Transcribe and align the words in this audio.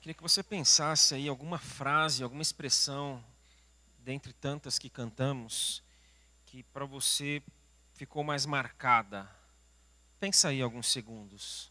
Queria 0.00 0.14
que 0.14 0.22
você 0.22 0.42
pensasse 0.42 1.14
aí 1.14 1.28
alguma 1.28 1.58
frase, 1.58 2.22
alguma 2.22 2.40
expressão, 2.40 3.22
dentre 3.98 4.32
tantas 4.32 4.78
que 4.78 4.88
cantamos, 4.88 5.82
que 6.46 6.62
para 6.62 6.86
você 6.86 7.42
ficou 7.92 8.24
mais 8.24 8.46
marcada. 8.46 9.30
Pensa 10.18 10.48
aí 10.48 10.62
alguns 10.62 10.90
segundos. 10.90 11.70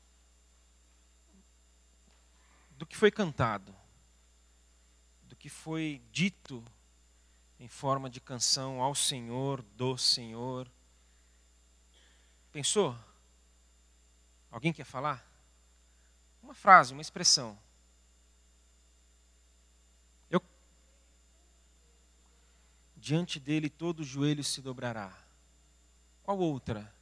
Do 2.77 2.85
que 2.85 2.95
foi 2.95 3.09
cantado, 3.09 3.75
do 5.23 5.35
que 5.35 5.49
foi 5.49 5.99
dito 6.11 6.63
em 7.59 7.67
forma 7.67 8.11
de 8.11 8.21
canção 8.21 8.79
ao 8.79 8.93
Senhor, 8.93 9.63
do 9.75 9.97
Senhor. 9.97 10.71
Pensou? 12.51 12.95
Alguém 14.51 14.71
quer 14.71 14.85
falar? 14.85 15.27
Uma 16.43 16.53
frase, 16.53 16.93
uma 16.93 17.01
expressão. 17.01 17.57
Diante 22.99 23.39
dele 23.39 23.69
todo 23.69 24.03
joelho 24.03 24.43
se 24.43 24.61
dobrará. 24.61 25.17
Qual 26.21 26.37
outra? 26.37 26.93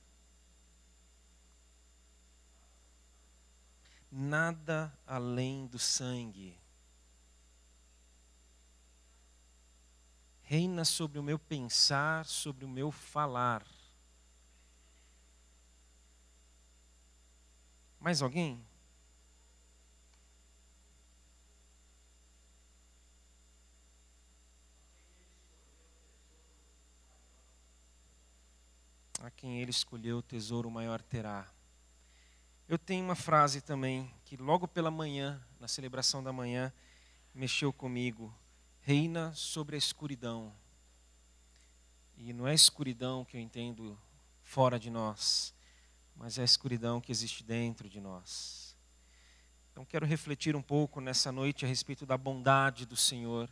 Nada 4.12 4.98
além 5.06 5.68
do 5.68 5.80
sangue. 5.80 6.58
Reina 10.44 10.86
sobre 10.86 11.20
o 11.20 11.24
meu 11.24 11.38
pensar, 11.38 12.26
sobre 12.26 12.64
o 12.64 12.70
meu 12.70 12.90
falar. 12.90 13.66
Mais 18.00 18.22
alguém? 18.22 18.67
A 29.28 29.30
quem 29.30 29.60
ele 29.62 29.72
escolheu, 29.72 30.20
o 30.20 30.22
tesouro 30.22 30.72
maior 30.72 31.02
terá. 31.02 31.52
Eu 32.66 32.80
tenho 32.80 33.04
uma 33.04 33.14
frase 33.14 33.60
também 33.60 34.10
que 34.24 34.38
logo 34.38 34.70
pela 34.70 34.90
manhã, 34.90 35.46
na 35.60 35.68
celebração 35.68 36.24
da 36.24 36.32
manhã, 36.32 36.72
mexeu 37.34 37.74
comigo. 37.74 38.34
Reina 38.80 39.34
sobre 39.34 39.76
a 39.76 39.78
escuridão. 39.78 40.56
E 42.16 42.32
não 42.32 42.48
é 42.48 42.52
a 42.52 42.56
escuridão 42.56 43.26
que 43.26 43.36
eu 43.36 43.42
entendo 43.42 44.00
fora 44.44 44.80
de 44.80 44.90
nós, 44.90 45.54
mas 46.16 46.38
é 46.38 46.42
a 46.42 46.46
escuridão 46.46 47.02
que 47.02 47.12
existe 47.12 47.44
dentro 47.44 47.90
de 47.90 48.00
nós. 48.00 48.78
Então 49.74 49.84
quero 49.84 50.06
refletir 50.06 50.56
um 50.56 50.62
pouco 50.62 51.02
nessa 51.02 51.34
noite 51.34 51.66
a 51.66 51.68
respeito 51.68 52.06
da 52.06 52.18
bondade 52.18 52.86
do 52.86 52.96
Senhor. 52.96 53.50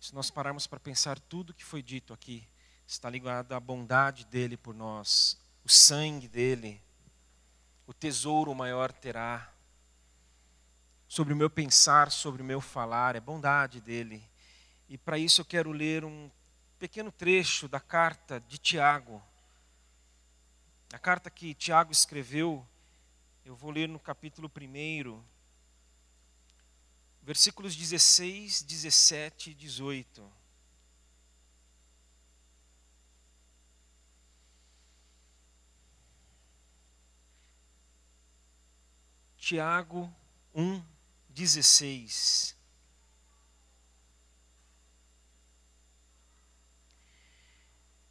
Se 0.00 0.14
nós 0.14 0.30
pararmos 0.30 0.66
para 0.66 0.80
pensar 0.80 1.20
tudo 1.20 1.52
que 1.52 1.66
foi 1.66 1.82
dito 1.82 2.14
aqui, 2.14 2.48
está 2.88 3.10
ligado 3.10 3.52
à 3.52 3.60
bondade 3.60 4.24
dele 4.24 4.56
por 4.56 4.74
nós, 4.74 5.38
o 5.62 5.68
sangue 5.68 6.26
dele, 6.26 6.80
o 7.86 7.92
tesouro 7.92 8.54
maior 8.54 8.90
terá. 8.90 9.52
Sobre 11.06 11.34
o 11.34 11.36
meu 11.36 11.50
pensar, 11.50 12.10
sobre 12.10 12.40
o 12.40 12.44
meu 12.44 12.62
falar, 12.62 13.14
é 13.14 13.20
bondade 13.20 13.80
dele. 13.80 14.22
E 14.88 14.96
para 14.96 15.18
isso 15.18 15.42
eu 15.42 15.44
quero 15.44 15.70
ler 15.70 16.02
um 16.02 16.30
pequeno 16.78 17.12
trecho 17.12 17.68
da 17.68 17.78
carta 17.78 18.40
de 18.40 18.56
Tiago, 18.56 19.22
a 20.90 20.98
carta 20.98 21.28
que 21.28 21.54
Tiago 21.54 21.92
escreveu, 21.92 22.66
eu 23.44 23.54
vou 23.54 23.70
ler 23.70 23.86
no 23.86 23.98
capítulo 23.98 24.50
1, 24.50 25.22
versículos 27.22 27.76
16, 27.76 28.62
17 28.62 29.50
e 29.50 29.54
18. 29.54 30.37
Tiago 39.48 40.14
1, 40.54 40.84
16. 41.30 42.54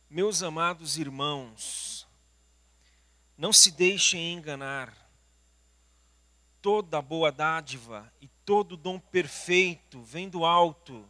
Meus 0.10 0.42
amados 0.42 0.98
irmãos, 0.98 2.08
não 3.38 3.54
se 3.54 3.70
deixem 3.70 4.34
enganar. 4.34 4.98
Toda 6.60 7.04
boa 7.04 7.32
dádiva 7.32 8.12
e 8.20 8.28
todo 8.44 8.76
dom 8.76 8.98
perfeito 9.00 10.02
vem 10.02 10.28
do 10.28 10.44
alto, 10.44 11.08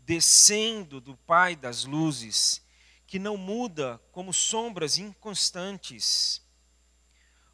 descendo 0.00 1.00
do 1.00 1.16
Pai 1.18 1.54
das 1.54 1.84
luzes, 1.84 2.60
que 3.06 3.20
não 3.20 3.36
muda 3.36 4.02
como 4.10 4.32
sombras 4.32 4.98
inconstantes. 4.98 6.42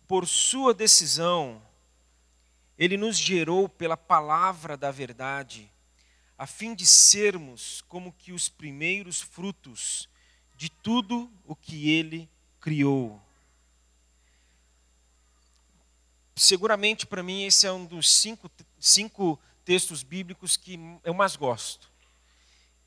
Por 0.08 0.26
sua 0.26 0.72
decisão, 0.72 1.62
ele 2.78 2.96
nos 2.96 3.16
gerou 3.16 3.68
pela 3.68 3.96
palavra 3.96 4.76
da 4.76 4.90
verdade, 4.90 5.70
a 6.36 6.46
fim 6.46 6.74
de 6.74 6.86
sermos 6.86 7.82
como 7.88 8.12
que 8.12 8.32
os 8.32 8.48
primeiros 8.48 9.20
frutos 9.20 10.08
de 10.56 10.70
tudo 10.70 11.30
o 11.44 11.54
que 11.54 11.90
ele 11.90 12.28
criou. 12.60 13.20
seguramente 16.42 17.06
para 17.06 17.22
mim 17.22 17.44
esse 17.44 17.66
é 17.66 17.72
um 17.72 17.84
dos 17.84 18.10
cinco, 18.10 18.50
cinco 18.78 19.38
textos 19.64 20.02
bíblicos 20.02 20.56
que 20.56 20.78
eu 21.04 21.14
mais 21.14 21.36
gosto. 21.36 21.90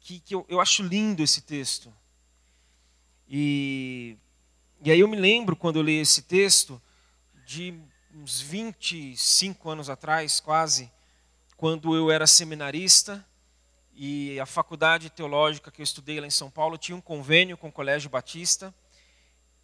Que, 0.02 0.20
que 0.20 0.36
eu, 0.36 0.46
eu 0.48 0.60
acho 0.60 0.84
lindo 0.84 1.24
esse 1.24 1.42
texto. 1.42 1.92
E, 3.28 4.18
e 4.84 4.92
aí 4.92 5.00
eu 5.00 5.08
me 5.08 5.18
lembro, 5.18 5.56
quando 5.56 5.78
eu 5.78 5.84
li 5.84 5.96
esse 5.96 6.22
texto, 6.22 6.80
de 7.46 7.74
uns 8.16 8.40
25 8.40 9.70
anos 9.70 9.90
atrás, 9.90 10.40
quase, 10.40 10.90
quando 11.58 11.94
eu 11.94 12.10
era 12.10 12.26
seminarista 12.26 13.26
e 13.94 14.40
a 14.40 14.46
faculdade 14.46 15.10
teológica 15.10 15.70
que 15.70 15.82
eu 15.82 15.84
estudei 15.84 16.22
lá 16.22 16.26
em 16.26 16.32
São 16.32 16.50
Paulo 16.50 16.78
tinha 16.78 16.96
um 16.96 17.02
convênio 17.02 17.58
com 17.58 17.68
o 17.68 17.72
Colégio 17.72 18.10
Batista 18.10 18.74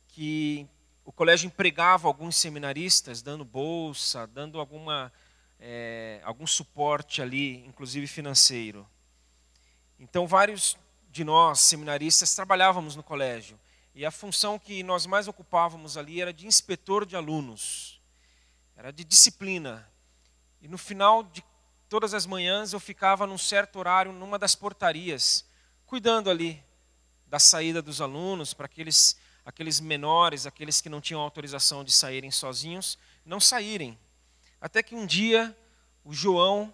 que 0.10 0.68
o 1.06 1.14
colégio 1.14 1.48
empregava 1.48 2.10
alguns 2.10 2.36
seminaristas, 2.36 3.22
dando 3.22 3.46
bolsa, 3.46 4.28
dando 4.28 4.60
alguma, 4.60 5.12
é, 5.58 6.20
algum 6.24 6.46
suporte 6.46 7.22
ali, 7.22 7.66
inclusive 7.66 8.06
financeiro. 8.06 8.86
Então, 9.98 10.28
vários 10.28 10.78
de 11.10 11.24
nós, 11.24 11.62
seminaristas, 11.62 12.36
trabalhávamos 12.36 12.98
no 12.98 13.04
colégio. 13.04 13.58
E 13.96 14.06
a 14.06 14.12
função 14.12 14.60
que 14.60 14.84
nós 14.84 15.06
mais 15.06 15.30
ocupávamos 15.30 15.96
ali 15.96 16.22
era 16.22 16.34
de 16.34 16.46
inspetor 16.46 17.06
de 17.06 17.16
alunos, 17.16 18.01
era 18.76 18.92
de 18.92 19.04
disciplina. 19.04 19.88
E 20.62 20.68
no 20.68 20.78
final 20.78 21.24
de 21.24 21.44
todas 21.90 22.14
as 22.14 22.26
manhãs 22.26 22.74
eu 22.74 22.80
ficava 22.80 23.28
num 23.28 23.38
certo 23.38 23.78
horário 23.80 24.12
numa 24.12 24.40
das 24.40 24.56
portarias, 24.56 25.46
cuidando 25.86 26.30
ali 26.30 26.64
da 27.28 27.40
saída 27.40 27.82
dos 27.82 28.02
alunos, 28.02 28.54
para 28.54 28.68
que 28.68 28.82
eles 28.82 29.18
aqueles 29.46 29.80
menores, 29.80 30.46
aqueles 30.46 30.82
que 30.82 30.90
não 30.90 31.02
tinham 31.02 31.22
autorização 31.22 31.84
de 31.84 31.92
saírem 31.92 32.32
sozinhos, 32.32 32.98
não 33.26 33.40
saírem. 33.40 33.98
Até 34.60 34.84
que 34.84 34.96
um 34.96 35.06
dia 35.06 35.56
o 36.04 36.14
João, 36.14 36.74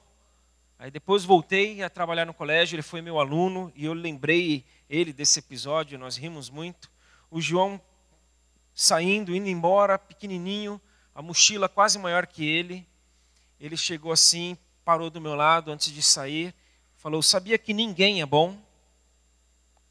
aí 0.77 0.91
depois 0.91 1.23
voltei 1.23 1.81
a 1.81 1.89
trabalhar 1.89 2.25
no 2.25 2.33
colégio, 2.33 2.75
ele 2.75 2.81
foi 2.81 3.01
meu 3.01 3.19
aluno 3.19 3.71
e 3.75 3.85
eu 3.85 3.93
lembrei 3.93 4.65
ele 4.89 5.11
desse 5.11 5.39
episódio, 5.39 5.97
nós 5.97 6.17
rimos 6.17 6.49
muito. 6.49 6.91
O 7.29 7.41
João 7.41 7.81
saindo, 8.73 9.35
indo 9.35 9.49
embora, 9.49 9.97
pequenininho, 9.97 10.79
a 11.17 11.21
mochila 11.23 11.67
quase 11.67 11.97
maior 11.97 12.27
que 12.27 12.45
ele. 12.45 12.87
Ele 13.59 13.75
chegou 13.75 14.11
assim, 14.11 14.55
parou 14.85 15.09
do 15.09 15.19
meu 15.19 15.33
lado 15.33 15.71
antes 15.71 15.91
de 15.91 16.03
sair, 16.03 16.53
falou: 16.95 17.23
"Sabia 17.23 17.57
que 17.57 17.73
ninguém 17.73 18.21
é 18.21 18.25
bom?" 18.25 18.55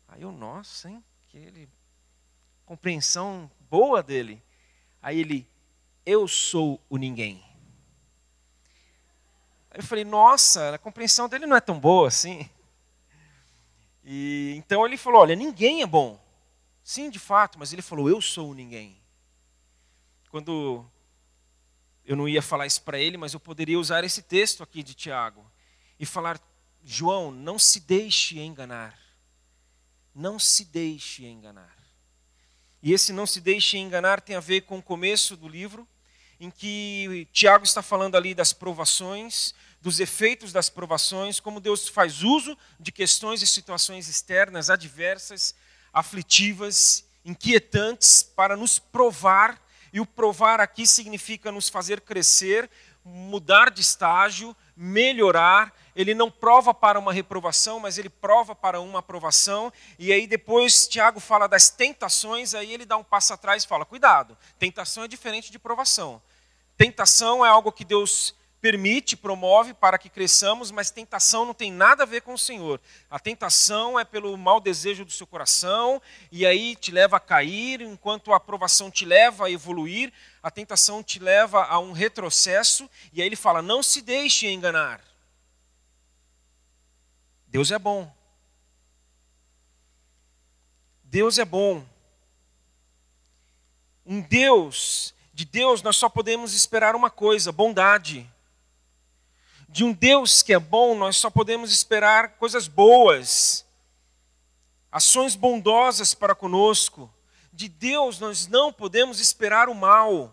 Aí 0.06 0.22
eu, 0.22 0.30
nossa, 0.30 0.88
hein? 0.88 1.02
Que 1.26 1.36
ele 1.36 1.68
compreensão 2.64 3.50
boa 3.68 4.04
dele. 4.04 4.40
Aí 5.02 5.18
ele, 5.18 5.44
eu 6.06 6.28
sou 6.28 6.80
o 6.88 6.96
ninguém. 6.96 7.44
Aí 9.72 9.80
eu 9.80 9.84
falei, 9.84 10.04
nossa, 10.04 10.76
a 10.76 10.78
compreensão 10.78 11.28
dele 11.28 11.44
não 11.44 11.56
é 11.56 11.60
tão 11.60 11.80
boa 11.80 12.06
assim. 12.06 12.48
E 14.04 14.54
então 14.56 14.86
ele 14.86 14.96
falou, 14.96 15.22
olha, 15.22 15.34
ninguém 15.34 15.82
é 15.82 15.86
bom. 15.86 16.20
Sim, 16.84 17.10
de 17.10 17.18
fato, 17.18 17.58
mas 17.58 17.72
ele 17.72 17.82
falou, 17.82 18.08
eu 18.08 18.20
sou 18.20 18.50
o 18.50 18.54
ninguém. 18.54 18.96
Quando 20.30 20.88
eu 22.06 22.16
não 22.16 22.28
ia 22.28 22.40
falar 22.40 22.66
isso 22.66 22.82
para 22.82 22.98
ele, 22.98 23.16
mas 23.16 23.34
eu 23.34 23.40
poderia 23.40 23.78
usar 23.78 24.04
esse 24.04 24.22
texto 24.22 24.62
aqui 24.62 24.82
de 24.82 24.94
Tiago 24.94 25.44
e 25.98 26.06
falar, 26.06 26.40
João, 26.84 27.30
não 27.32 27.58
se 27.58 27.80
deixe 27.80 28.38
enganar. 28.38 28.96
Não 30.14 30.38
se 30.38 30.64
deixe 30.64 31.26
enganar. 31.26 31.76
E 32.82 32.92
esse 32.92 33.12
não 33.12 33.26
se 33.26 33.40
deixe 33.40 33.76
enganar 33.76 34.20
tem 34.20 34.36
a 34.36 34.40
ver 34.40 34.62
com 34.62 34.78
o 34.78 34.82
começo 34.82 35.36
do 35.36 35.48
livro 35.48 35.86
em 36.38 36.50
que 36.50 37.26
Tiago 37.32 37.64
está 37.64 37.82
falando 37.82 38.14
ali 38.14 38.34
das 38.34 38.52
provações, 38.52 39.54
dos 39.80 40.00
efeitos 40.00 40.52
das 40.52 40.68
provações, 40.68 41.40
como 41.40 41.60
Deus 41.60 41.88
faz 41.88 42.22
uso 42.22 42.56
de 42.78 42.92
questões 42.92 43.42
e 43.42 43.46
situações 43.46 44.08
externas, 44.08 44.68
adversas, 44.70 45.54
aflitivas, 45.92 47.04
inquietantes, 47.24 48.22
para 48.22 48.56
nos 48.56 48.78
provar, 48.78 49.60
e 49.96 50.00
o 50.00 50.04
provar 50.04 50.60
aqui 50.60 50.86
significa 50.86 51.50
nos 51.50 51.70
fazer 51.70 52.02
crescer, 52.02 52.68
mudar 53.02 53.70
de 53.70 53.80
estágio, 53.80 54.54
melhorar. 54.76 55.74
Ele 55.94 56.12
não 56.12 56.30
prova 56.30 56.74
para 56.74 56.98
uma 56.98 57.14
reprovação, 57.14 57.80
mas 57.80 57.96
ele 57.96 58.10
prova 58.10 58.54
para 58.54 58.78
uma 58.78 58.98
aprovação. 58.98 59.72
E 59.98 60.12
aí 60.12 60.26
depois 60.26 60.86
Tiago 60.86 61.18
fala 61.18 61.48
das 61.48 61.70
tentações, 61.70 62.52
aí 62.52 62.74
ele 62.74 62.84
dá 62.84 62.98
um 62.98 63.02
passo 63.02 63.32
atrás 63.32 63.64
e 63.64 63.66
fala: 63.66 63.86
cuidado, 63.86 64.36
tentação 64.58 65.04
é 65.04 65.08
diferente 65.08 65.50
de 65.50 65.58
provação. 65.58 66.20
Tentação 66.76 67.42
é 67.42 67.48
algo 67.48 67.72
que 67.72 67.82
Deus 67.82 68.34
permite, 68.60 69.16
promove 69.16 69.74
para 69.74 69.98
que 69.98 70.08
cresçamos, 70.08 70.70
mas 70.70 70.90
tentação 70.90 71.44
não 71.44 71.54
tem 71.54 71.70
nada 71.70 72.02
a 72.02 72.06
ver 72.06 72.22
com 72.22 72.34
o 72.34 72.38
Senhor. 72.38 72.80
A 73.10 73.18
tentação 73.18 73.98
é 73.98 74.04
pelo 74.04 74.36
mau 74.36 74.60
desejo 74.60 75.04
do 75.04 75.12
seu 75.12 75.26
coração, 75.26 76.00
e 76.32 76.46
aí 76.46 76.74
te 76.74 76.90
leva 76.90 77.16
a 77.16 77.20
cair, 77.20 77.80
enquanto 77.80 78.32
a 78.32 78.36
aprovação 78.36 78.90
te 78.90 79.04
leva 79.04 79.46
a 79.46 79.50
evoluir, 79.50 80.12
a 80.42 80.50
tentação 80.50 81.02
te 81.02 81.18
leva 81.18 81.64
a 81.64 81.78
um 81.78 81.92
retrocesso, 81.92 82.88
e 83.12 83.20
aí 83.20 83.28
ele 83.28 83.36
fala: 83.36 83.62
não 83.62 83.82
se 83.82 84.00
deixe 84.02 84.48
enganar. 84.48 85.00
Deus 87.46 87.70
é 87.70 87.78
bom. 87.78 88.12
Deus 91.04 91.38
é 91.38 91.44
bom. 91.44 91.84
Um 94.04 94.20
Deus, 94.20 95.14
de 95.32 95.44
Deus 95.44 95.82
nós 95.82 95.96
só 95.96 96.08
podemos 96.08 96.54
esperar 96.54 96.94
uma 96.94 97.10
coisa: 97.10 97.52
bondade. 97.52 98.30
De 99.68 99.84
um 99.84 99.92
Deus 99.92 100.42
que 100.42 100.52
é 100.52 100.58
bom, 100.58 100.94
nós 100.96 101.16
só 101.16 101.28
podemos 101.28 101.72
esperar 101.72 102.36
coisas 102.36 102.68
boas, 102.68 103.66
ações 104.90 105.34
bondosas 105.34 106.14
para 106.14 106.34
conosco. 106.34 107.12
De 107.52 107.68
Deus 107.68 108.18
nós 108.18 108.46
não 108.46 108.72
podemos 108.72 109.20
esperar 109.20 109.68
o 109.68 109.74
mal. 109.74 110.32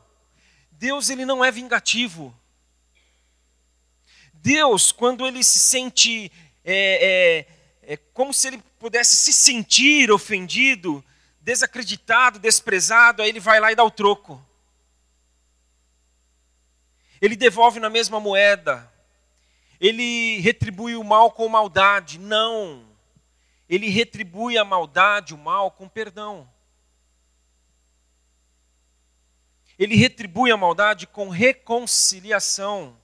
Deus 0.71 1.09
ele 1.09 1.25
não 1.25 1.43
é 1.43 1.51
vingativo. 1.51 2.33
Deus, 4.33 4.91
quando 4.91 5.25
ele 5.25 5.43
se 5.43 5.57
sente 5.57 6.31
é, 6.65 7.47
é, 7.85 7.93
é 7.93 7.97
como 7.97 8.33
se 8.33 8.47
ele 8.47 8.63
pudesse 8.79 9.15
se 9.15 9.33
sentir 9.33 10.11
ofendido, 10.11 11.03
desacreditado, 11.41 12.39
desprezado, 12.39 13.21
aí 13.21 13.29
ele 13.29 13.39
vai 13.39 13.59
lá 13.59 13.71
e 13.71 13.75
dá 13.75 13.83
o 13.83 13.91
troco. 13.91 14.43
Ele 17.21 17.35
devolve 17.35 17.79
na 17.79 17.89
mesma 17.89 18.19
moeda. 18.19 18.92
Ele 19.83 20.39
retribui 20.39 20.95
o 20.95 21.03
mal 21.03 21.29
com 21.29 21.49
maldade. 21.49 22.17
Não. 22.17 22.85
Ele 23.67 23.89
retribui 23.89 24.57
a 24.57 24.63
maldade, 24.63 25.33
o 25.33 25.37
mal, 25.37 25.69
com 25.71 25.89
perdão. 25.89 26.49
Ele 29.77 29.97
retribui 29.97 30.51
a 30.51 30.55
maldade 30.55 31.05
com 31.05 31.27
reconciliação. 31.27 32.97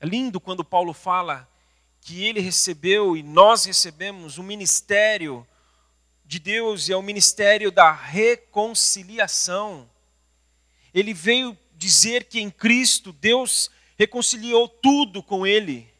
É 0.00 0.06
lindo 0.06 0.40
quando 0.40 0.64
Paulo 0.64 0.92
fala 0.92 1.48
que 2.00 2.24
ele 2.24 2.40
recebeu 2.40 3.16
e 3.16 3.22
nós 3.22 3.66
recebemos 3.66 4.36
o 4.36 4.42
ministério 4.42 5.46
de 6.24 6.40
Deus 6.40 6.88
e 6.88 6.92
é 6.92 6.96
o 6.96 7.02
ministério 7.02 7.70
da 7.70 7.92
reconciliação. 7.92 9.88
Ele 10.92 11.14
veio 11.14 11.56
dizer 11.76 12.24
que 12.24 12.40
em 12.40 12.50
Cristo 12.50 13.12
Deus 13.12 13.70
reconciliou 13.98 14.68
tudo 14.68 15.22
com 15.22 15.44
ele. 15.44 15.92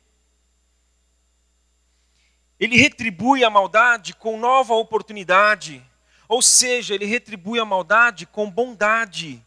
Ele 2.59 2.77
retribui 2.77 3.43
a 3.43 3.51
maldade 3.51 4.15
com 4.15 4.39
nova 4.39 4.75
oportunidade. 4.75 5.85
Ou 6.29 6.41
seja, 6.41 6.95
ele 6.95 7.07
retribui 7.07 7.59
a 7.59 7.65
maldade 7.65 8.25
com 8.25 8.49
bondade. 8.49 9.45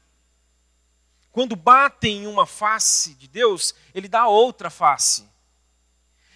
Quando 1.31 1.55
batem 1.55 2.23
em 2.23 2.27
uma 2.27 2.45
face 2.45 3.13
de 3.15 3.27
Deus, 3.27 3.73
ele 3.93 4.09
dá 4.09 4.27
outra 4.27 4.69
face. 4.69 5.25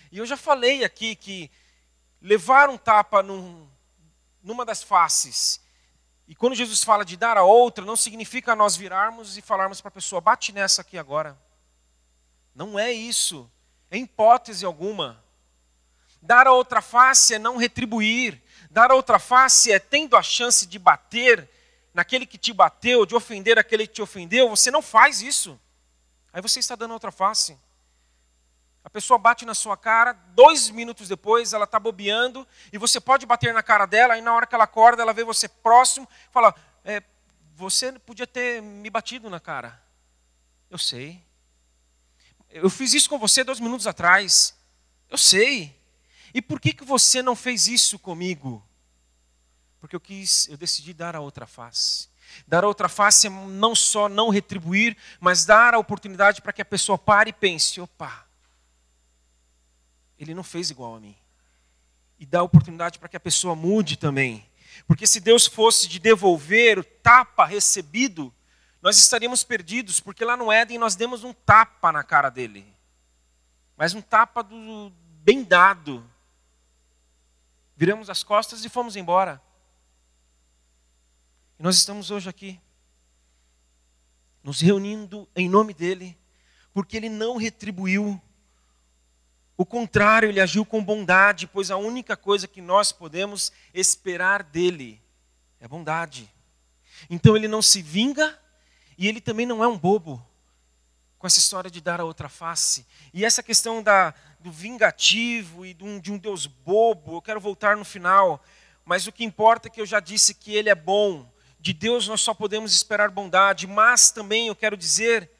E 0.10 0.18
eu 0.18 0.26
já 0.26 0.38
falei 0.38 0.86
aqui 0.86 1.16
que 1.16 1.52
levar 2.22 2.70
um 2.70 2.78
tapa 2.78 3.22
num, 3.22 3.68
numa 4.42 4.64
das 4.64 4.82
faces, 4.82 5.62
e 6.28 6.34
quando 6.34 6.56
Jesus 6.56 6.84
fala 6.84 7.06
de 7.06 7.16
dar 7.16 7.38
a 7.38 7.44
outra, 7.44 7.86
não 7.86 7.96
significa 7.96 8.56
nós 8.56 8.76
virarmos 8.76 9.38
e 9.38 9.42
falarmos 9.42 9.80
para 9.80 9.90
a 9.90 9.92
pessoa, 9.92 10.20
bate 10.20 10.52
nessa 10.52 10.82
aqui 10.82 10.98
agora. 10.98 11.38
Não 12.56 12.80
é 12.80 12.92
isso, 12.92 13.52
em 13.92 14.04
hipótese 14.04 14.66
alguma. 14.66 15.24
Dar 16.22 16.48
a 16.48 16.54
outra 16.54 16.82
face 16.82 17.36
é 17.36 17.40
não 17.40 17.58
retribuir, 17.58 18.42
Dar 18.76 18.92
a 18.92 18.96
outra 18.96 19.20
face 19.20 19.72
é 19.72 19.80
tendo 19.80 20.18
a 20.18 20.22
chance 20.22 20.66
de 20.66 20.78
bater 20.78 21.50
naquele 21.94 22.26
que 22.26 22.38
te 22.38 22.52
bateu, 22.52 23.06
de 23.06 23.16
ofender 23.16 23.58
aquele 23.58 23.88
que 23.88 23.94
te 23.94 24.02
ofendeu, 24.02 24.50
você 24.50 24.70
não 24.70 24.82
faz 24.82 25.22
isso. 25.22 25.58
Aí 26.34 26.42
você 26.42 26.60
está 26.60 26.76
dando 26.76 26.92
a 26.92 26.96
outra 26.96 27.10
face. 27.10 27.58
A 28.84 28.90
pessoa 28.90 29.18
bate 29.18 29.46
na 29.46 29.54
sua 29.54 29.78
cara, 29.78 30.12
dois 30.12 30.70
minutos 30.70 31.08
depois 31.08 31.54
ela 31.54 31.64
está 31.64 31.80
bobeando, 31.80 32.46
e 32.74 32.78
você 32.78 33.00
pode 33.00 33.26
bater 33.26 33.54
na 33.54 33.64
cara 33.64 33.86
dela, 33.86 34.18
e 34.18 34.22
na 34.22 34.34
hora 34.34 34.46
que 34.46 34.54
ela 34.54 34.66
acorda, 34.66 35.02
ela 35.02 35.14
vê 35.14 35.24
você 35.24 35.48
próximo, 35.48 36.06
fala: 36.30 36.54
é, 36.84 37.02
Você 37.56 37.94
podia 37.94 38.28
ter 38.28 38.62
me 38.62 38.90
batido 38.90 39.30
na 39.30 39.40
cara. 39.40 39.82
Eu 40.70 40.78
sei. 40.78 41.24
Eu 42.58 42.70
fiz 42.70 42.94
isso 42.94 43.10
com 43.10 43.20
você 43.20 43.44
dois 43.44 43.60
minutos 43.60 43.86
atrás. 43.86 44.56
Eu 45.10 45.18
sei. 45.18 45.78
E 46.34 46.42
por 46.42 46.58
que, 46.58 46.72
que 46.72 46.86
você 46.86 47.22
não 47.22 47.36
fez 47.36 47.68
isso 47.68 48.00
comigo? 48.00 48.66
Porque 49.78 49.94
eu 49.94 50.00
quis, 50.00 50.48
eu 50.48 50.56
decidi 50.56 50.94
dar 50.94 51.18
a 51.18 51.20
outra 51.20 51.46
face. 51.46 52.08
Dar 52.48 52.64
a 52.64 52.68
outra 52.68 52.88
face 52.88 53.28
é 53.28 53.30
não 53.30 53.76
só 53.76 54.08
não 54.08 54.30
retribuir, 54.30 54.96
mas 55.20 55.44
dar 55.44 55.74
a 55.74 55.78
oportunidade 55.78 56.42
para 56.42 56.54
que 56.54 56.62
a 56.62 56.66
pessoa 56.66 56.98
pare 56.98 57.32
e 57.32 57.34
pense: 57.34 57.82
opa, 57.82 58.26
ele 60.18 60.34
não 60.34 60.44
fez 60.44 60.70
igual 60.70 60.96
a 60.96 61.00
mim. 61.02 61.16
E 62.18 62.26
dar 62.26 62.40
a 62.40 62.44
oportunidade 62.44 63.00
para 63.00 63.10
que 63.10 63.18
a 63.18 63.20
pessoa 63.20 63.54
mude 63.54 63.98
também. 63.98 64.50
Porque 64.88 65.06
se 65.06 65.20
Deus 65.20 65.46
fosse 65.46 65.90
de 65.90 66.00
devolver 66.00 66.80
o 66.80 66.86
tapa 66.86 67.46
recebido, 67.46 68.34
nós 68.86 69.00
estaríamos 69.00 69.44
perdidos, 69.44 70.00
porque 70.00 70.24
lá 70.24 70.38
no 70.38 70.52
Éden 70.52 70.78
nós 70.78 70.96
demos 70.96 71.24
um 71.24 71.34
tapa 71.34 71.92
na 71.92 72.04
cara 72.04 72.30
dele. 72.30 72.64
Mas 73.76 73.96
um 73.96 74.02
tapa 74.02 74.44
do, 74.44 74.94
bem 75.24 75.44
dado 75.44 76.08
viramos 77.76 78.12
as 78.12 78.22
costas 78.22 78.64
e 78.64 78.70
fomos 78.70 78.96
embora. 78.96 79.42
E 81.58 81.64
nós 81.64 81.78
estamos 81.78 82.12
hoje 82.12 82.30
aqui, 82.30 82.62
nos 84.44 84.62
reunindo 84.62 85.28
em 85.36 85.50
nome 85.50 85.74
dEle, 85.74 86.16
porque 86.72 86.96
Ele 86.96 87.10
não 87.10 87.38
retribuiu. 87.38 88.22
O 89.58 89.66
contrário, 89.66 90.30
Ele 90.30 90.40
agiu 90.40 90.64
com 90.64 90.86
bondade, 90.86 91.48
pois 91.48 91.72
a 91.72 91.78
única 91.78 92.16
coisa 92.16 92.48
que 92.48 92.62
nós 92.62 92.92
podemos 92.92 93.52
esperar 93.74 94.44
dEle 94.44 95.02
é 95.60 95.68
bondade. 95.68 96.32
Então 97.10 97.36
Ele 97.36 97.48
não 97.48 97.64
se 97.64 97.82
vinga 97.82 98.45
e 98.98 99.08
Ele 99.08 99.20
também 99.20 99.46
não 99.46 99.64
é 99.64 99.68
um 99.68 99.78
bobo 99.78 100.26
com 101.18 101.28
essa 101.28 101.40
história 101.40 101.72
de 101.72 101.82
dar 101.82 102.00
a 102.00 102.06
outra 102.06 102.30
face. 102.30 102.86
E 103.14 103.26
essa 103.26 103.42
questão 103.42 103.82
da, 103.82 104.14
do 104.40 104.52
vingativo 104.52 105.66
e 105.66 105.74
de 105.74 105.84
um, 105.84 106.00
de 106.00 106.12
um 106.12 106.18
Deus 106.18 106.46
bobo, 106.46 107.16
eu 107.16 107.22
quero 107.22 107.40
voltar 107.40 107.76
no 107.76 107.84
final, 107.86 108.44
mas 108.86 109.08
o 109.08 109.12
que 109.12 109.24
importa 109.24 109.68
é 109.68 109.72
que 109.72 109.82
eu 109.82 109.86
já 109.86 110.00
disse 110.00 110.34
que 110.34 110.54
Ele 110.54 110.70
é 110.70 110.76
bom. 110.76 111.28
De 111.60 111.74
Deus 111.74 112.08
nós 112.08 112.22
só 112.22 112.34
podemos 112.34 112.74
esperar 112.74 113.10
bondade, 113.10 113.66
mas 113.66 114.12
também 114.12 114.48
eu 114.48 114.56
quero 114.56 114.78
dizer 114.78 115.32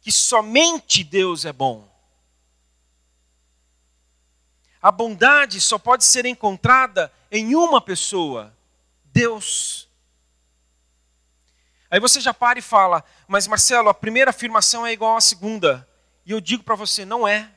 que 0.00 0.10
somente 0.10 1.04
Deus 1.04 1.44
é 1.44 1.52
bom. 1.52 1.86
A 4.80 4.90
bondade 4.90 5.60
só 5.60 5.78
pode 5.78 6.04
ser 6.04 6.26
encontrada 6.26 7.10
em 7.30 7.54
uma 7.54 7.80
pessoa, 7.80 8.54
Deus. 9.04 9.83
Aí 11.94 12.00
você 12.00 12.20
já 12.20 12.34
para 12.34 12.58
e 12.58 12.62
fala, 12.62 13.04
mas 13.28 13.46
Marcelo, 13.46 13.88
a 13.88 13.94
primeira 13.94 14.30
afirmação 14.30 14.84
é 14.84 14.90
igual 14.90 15.16
à 15.16 15.20
segunda. 15.20 15.88
E 16.26 16.32
eu 16.32 16.40
digo 16.40 16.64
para 16.64 16.74
você, 16.74 17.04
não 17.04 17.28
é. 17.28 17.48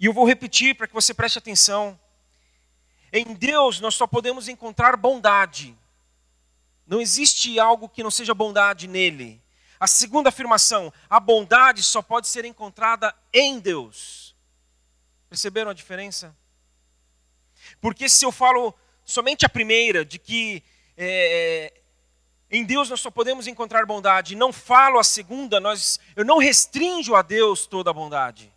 E 0.00 0.06
eu 0.06 0.12
vou 0.12 0.26
repetir 0.26 0.74
para 0.74 0.88
que 0.88 0.92
você 0.92 1.14
preste 1.14 1.38
atenção. 1.38 1.96
Em 3.12 3.34
Deus 3.34 3.78
nós 3.78 3.94
só 3.94 4.04
podemos 4.04 4.48
encontrar 4.48 4.96
bondade. 4.96 5.78
Não 6.84 7.00
existe 7.00 7.56
algo 7.60 7.88
que 7.88 8.02
não 8.02 8.10
seja 8.10 8.34
bondade 8.34 8.88
nele. 8.88 9.40
A 9.78 9.86
segunda 9.86 10.30
afirmação, 10.30 10.92
a 11.08 11.20
bondade 11.20 11.84
só 11.84 12.02
pode 12.02 12.26
ser 12.26 12.44
encontrada 12.44 13.14
em 13.32 13.60
Deus. 13.60 14.34
Perceberam 15.28 15.70
a 15.70 15.74
diferença? 15.74 16.36
Porque 17.80 18.08
se 18.08 18.24
eu 18.24 18.32
falo 18.32 18.74
somente 19.04 19.46
a 19.46 19.48
primeira, 19.48 20.04
de 20.04 20.18
que 20.18 20.64
é, 20.96 21.72
Em 22.50 22.64
Deus 22.64 22.88
nós 22.88 23.00
só 23.00 23.10
podemos 23.10 23.46
encontrar 23.46 23.84
bondade. 23.86 24.36
Não 24.36 24.52
falo 24.52 24.98
a 24.98 25.04
segunda, 25.04 25.58
nós, 25.58 25.98
eu 26.14 26.24
não 26.24 26.38
restringo 26.38 27.14
a 27.14 27.22
Deus 27.22 27.66
toda 27.66 27.90
a 27.90 27.94
bondade. 27.94 28.52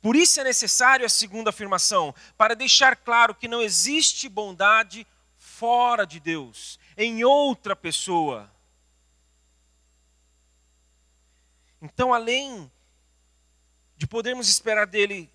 Por 0.00 0.16
isso 0.16 0.40
é 0.40 0.44
necessário 0.44 1.04
a 1.04 1.10
segunda 1.10 1.50
afirmação, 1.50 2.14
para 2.36 2.56
deixar 2.56 2.96
claro 2.96 3.34
que 3.34 3.46
não 3.46 3.60
existe 3.60 4.30
bondade 4.30 5.06
fora 5.36 6.06
de 6.06 6.18
Deus, 6.18 6.78
em 6.96 7.22
outra 7.22 7.76
pessoa. 7.76 8.50
Então, 11.82 12.14
além 12.14 12.70
de 13.94 14.06
podermos 14.06 14.48
esperar 14.48 14.86
dele 14.86 15.30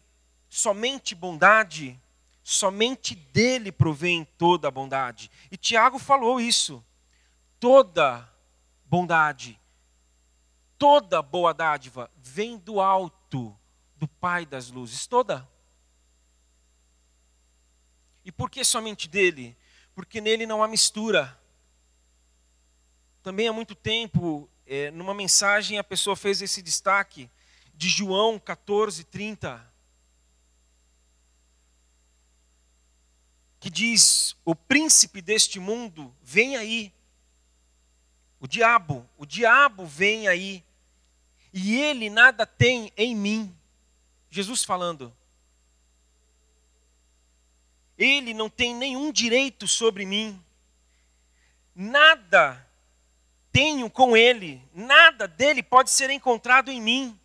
somente 0.50 1.14
bondade, 1.14 2.00
somente 2.48 3.16
dele 3.16 3.72
provém 3.72 4.24
toda 4.38 4.68
a 4.68 4.72
bondade. 4.72 5.32
E 5.52 5.58
Tiago 5.58 5.98
falou 5.98 6.40
isso. 6.40 6.86
Toda 7.60 8.32
bondade, 8.86 9.60
toda 10.78 11.24
boa 11.24 11.56
dádiva 11.56 12.12
vem 12.16 12.60
do 12.60 12.80
alto, 12.80 13.58
do 13.98 14.08
Pai 14.08 14.46
das 14.46 14.70
luzes, 14.70 15.08
toda. 15.08 15.50
E 18.24 18.32
por 18.32 18.52
que 18.52 18.64
somente 18.64 19.10
dele? 19.10 19.58
Porque 19.96 20.22
nele 20.22 20.46
não 20.46 20.62
há 20.62 20.68
mistura. 20.68 21.36
Também 23.24 23.48
há 23.48 23.54
muito 23.54 23.74
tempo, 23.74 24.48
é, 24.68 24.92
numa 24.92 25.16
mensagem, 25.16 25.80
a 25.80 25.84
pessoa 25.84 26.16
fez 26.16 26.44
esse 26.44 26.62
destaque 26.62 27.28
de 27.74 27.90
João 27.90 28.38
14, 28.38 29.04
30 29.06 29.75
que 33.66 33.70
diz: 33.72 34.36
O 34.46 34.54
príncipe 34.54 35.24
deste 35.24 35.60
mundo 35.60 36.16
vem 36.22 36.56
aí. 36.56 36.94
O 38.40 38.46
diabo, 38.48 39.10
o 39.18 39.26
diabo 39.26 39.88
vem 39.88 40.28
aí. 40.28 40.64
E 41.52 41.76
ele 41.76 42.08
nada 42.12 42.46
tem 42.46 42.94
em 42.96 43.16
mim. 43.16 43.58
Jesus 44.30 44.64
falando. 44.64 45.12
Ele 47.98 48.36
não 48.36 48.52
tem 48.52 48.76
nenhum 48.76 49.12
direito 49.12 49.68
sobre 49.68 50.06
mim. 50.06 50.40
Nada 51.74 52.64
tenho 53.52 53.90
com 53.90 54.16
ele, 54.16 54.62
nada 54.76 55.28
dele 55.28 55.64
pode 55.64 55.90
ser 55.90 56.12
encontrado 56.12 56.70
em 56.70 56.80
mim. 56.80 57.20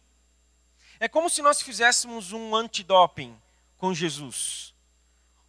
É 0.98 1.06
como 1.06 1.28
se 1.28 1.42
nós 1.42 1.60
fizéssemos 1.60 2.32
um 2.32 2.56
antidoping 2.56 3.36
com 3.76 3.92
Jesus 3.92 4.69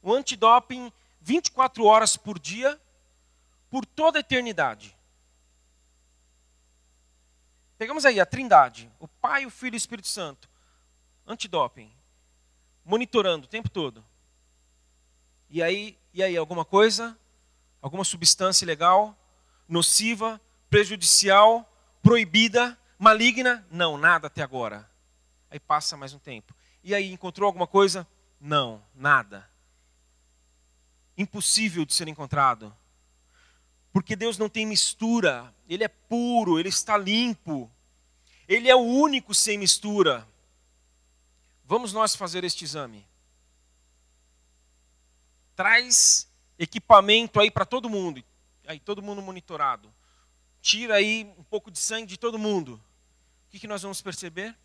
o 0.01 0.13
antidoping 0.13 0.91
24 1.22 1.86
horas 1.86 2.17
por 2.17 2.39
dia, 2.39 2.79
por 3.70 3.86
toda 3.86 4.20
a 4.20 4.22
eternidade. 4.22 4.96
Pegamos 7.77 8.05
aí 8.05 8.20
a 8.20 8.25
Trindade, 8.25 8.91
o 9.00 9.08
Pai, 9.08 9.46
o 9.46 9.50
Filho 9.50 9.75
e 9.75 9.77
o 9.77 9.77
Espírito 9.77 10.08
Santo. 10.08 10.50
Antidoping. 11.25 11.91
Monitorando 12.84 13.46
o 13.46 13.50
tempo 13.50 13.70
todo. 13.70 14.03
E 15.50 15.62
aí, 15.62 15.98
e 16.13 16.22
aí 16.22 16.36
alguma 16.36 16.65
coisa? 16.65 17.17
Alguma 17.81 18.03
substância 18.03 18.65
ilegal, 18.65 19.17
nociva, 19.67 20.39
prejudicial, 20.70 21.67
proibida, 22.03 22.77
maligna? 22.98 23.65
Não, 23.72 23.98
nada 23.98 24.27
até 24.27 24.43
agora. 24.43 24.89
Aí 25.50 25.60
passa 25.60 25.98
mais 25.98 26.13
um 26.13 26.20
tempo. 26.20 26.55
E 26.84 26.93
aí 26.93 27.12
encontrou 27.12 27.48
alguma 27.48 27.67
coisa? 27.67 28.08
Não, 28.39 28.84
nada 28.93 29.50
impossível 31.18 31.86
de 31.86 31.94
ser 31.94 32.08
encontrado. 32.08 32.75
Porque 33.91 34.15
Deus 34.15 34.38
não 34.38 34.50
tem 34.50 34.65
mistura, 34.65 35.53
Ele 35.68 35.84
é 35.84 35.88
puro, 35.88 36.60
Ele 36.60 36.70
está 36.70 36.98
limpo, 36.98 37.70
Ele 38.48 38.70
é 38.70 38.75
o 38.75 38.80
único 38.80 39.34
sem 39.34 39.58
mistura. 39.58 40.27
Vamos 41.65 41.94
nós 41.94 42.15
fazer 42.15 42.44
este 42.44 42.63
exame. 42.63 43.06
Traz 45.56 46.30
equipamento 46.58 47.39
aí 47.39 47.51
para 47.51 47.65
todo 47.65 47.89
mundo, 47.89 48.24
aí 48.65 48.80
todo 48.80 49.01
mundo 49.01 49.22
monitorado. 49.22 49.94
Tira 50.62 50.96
aí 50.96 51.34
um 51.38 51.44
pouco 51.44 51.72
de 51.72 51.80
sangue 51.80 52.08
de 52.08 52.18
todo 52.18 52.38
mundo. 52.38 52.82
O 53.48 53.51
que, 53.51 53.60
que 53.60 53.68
nós 53.68 53.82
vamos 53.82 54.01
perceber? 54.01 54.56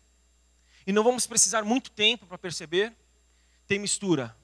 E 0.85 0.93
não 0.93 1.03
vamos 1.03 1.27
precisar 1.27 1.63
muito 1.63 1.91
tempo 1.91 2.25
para 2.25 2.37
perceber. 2.37 2.95
Tem 3.67 3.77
mistura, 3.77 4.35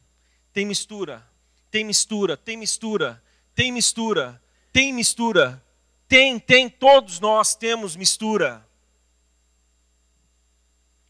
tem 0.51 0.65
mistura, 0.65 1.25
tem 1.73 1.83
mistura, 1.83 2.37
tem 2.37 2.55
mistura, 2.55 3.23
tem 3.55 3.71
mistura, 3.71 4.39
tem 4.71 4.93
mistura. 4.93 5.65
Tem, 6.07 6.39
tem, 6.39 6.69
todos 6.69 7.19
nós 7.19 7.55
temos 7.55 7.95
mistura. 7.95 8.63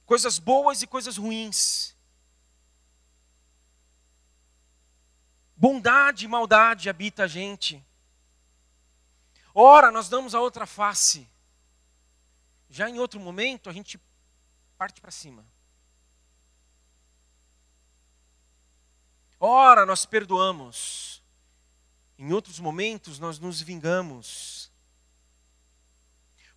Coisas 0.05 0.39
boas 0.39 0.81
e 0.81 0.87
coisas 0.87 1.17
ruins. 1.17 1.93
Bondade 5.57 6.23
e 6.23 6.29
maldade 6.29 6.89
habita 6.89 7.25
a 7.25 7.27
gente. 7.27 7.85
Ora, 9.53 9.91
nós 9.91 10.07
damos 10.07 10.33
a 10.33 10.39
outra 10.39 10.65
face. 10.65 11.29
Já 12.69 12.89
em 12.89 12.99
outro 12.99 13.19
momento, 13.19 13.69
a 13.69 13.73
gente 13.73 13.99
parte 14.77 15.01
para 15.01 15.11
cima. 15.11 15.45
Ora, 19.45 19.85
nós 19.85 20.05
perdoamos. 20.05 21.21
Em 22.17 22.31
outros 22.31 22.59
momentos, 22.59 23.19
nós 23.19 23.39
nos 23.39 23.59
vingamos. 23.59 24.71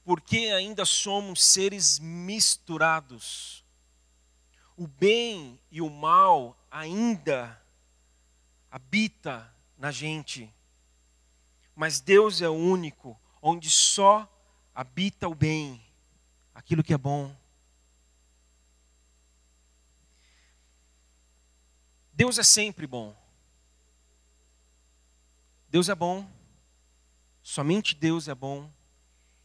Porque 0.04 0.52
ainda 0.56 0.84
somos 0.84 1.42
seres 1.42 1.98
misturados. 1.98 3.64
O 4.76 4.86
bem 4.86 5.60
e 5.68 5.82
o 5.82 5.90
mal 5.90 6.56
ainda 6.70 7.60
habita 8.70 9.52
na 9.76 9.90
gente. 9.90 10.48
Mas 11.74 11.98
Deus 11.98 12.40
é 12.40 12.48
o 12.48 12.54
único 12.54 13.20
onde 13.42 13.68
só 13.68 14.32
habita 14.72 15.26
o 15.26 15.34
bem, 15.34 15.84
aquilo 16.54 16.84
que 16.84 16.94
é 16.94 16.98
bom. 16.98 17.36
Deus 22.16 22.38
é 22.38 22.42
sempre 22.42 22.86
bom. 22.86 23.14
Deus 25.68 25.90
é 25.90 25.94
bom. 25.94 26.26
Somente 27.42 27.94
Deus 27.94 28.26
é 28.26 28.34
bom. 28.34 28.70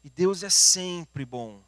E 0.01 0.09
Deus 0.09 0.41
é 0.41 0.49
sempre 0.49 1.25
bom. 1.25 1.61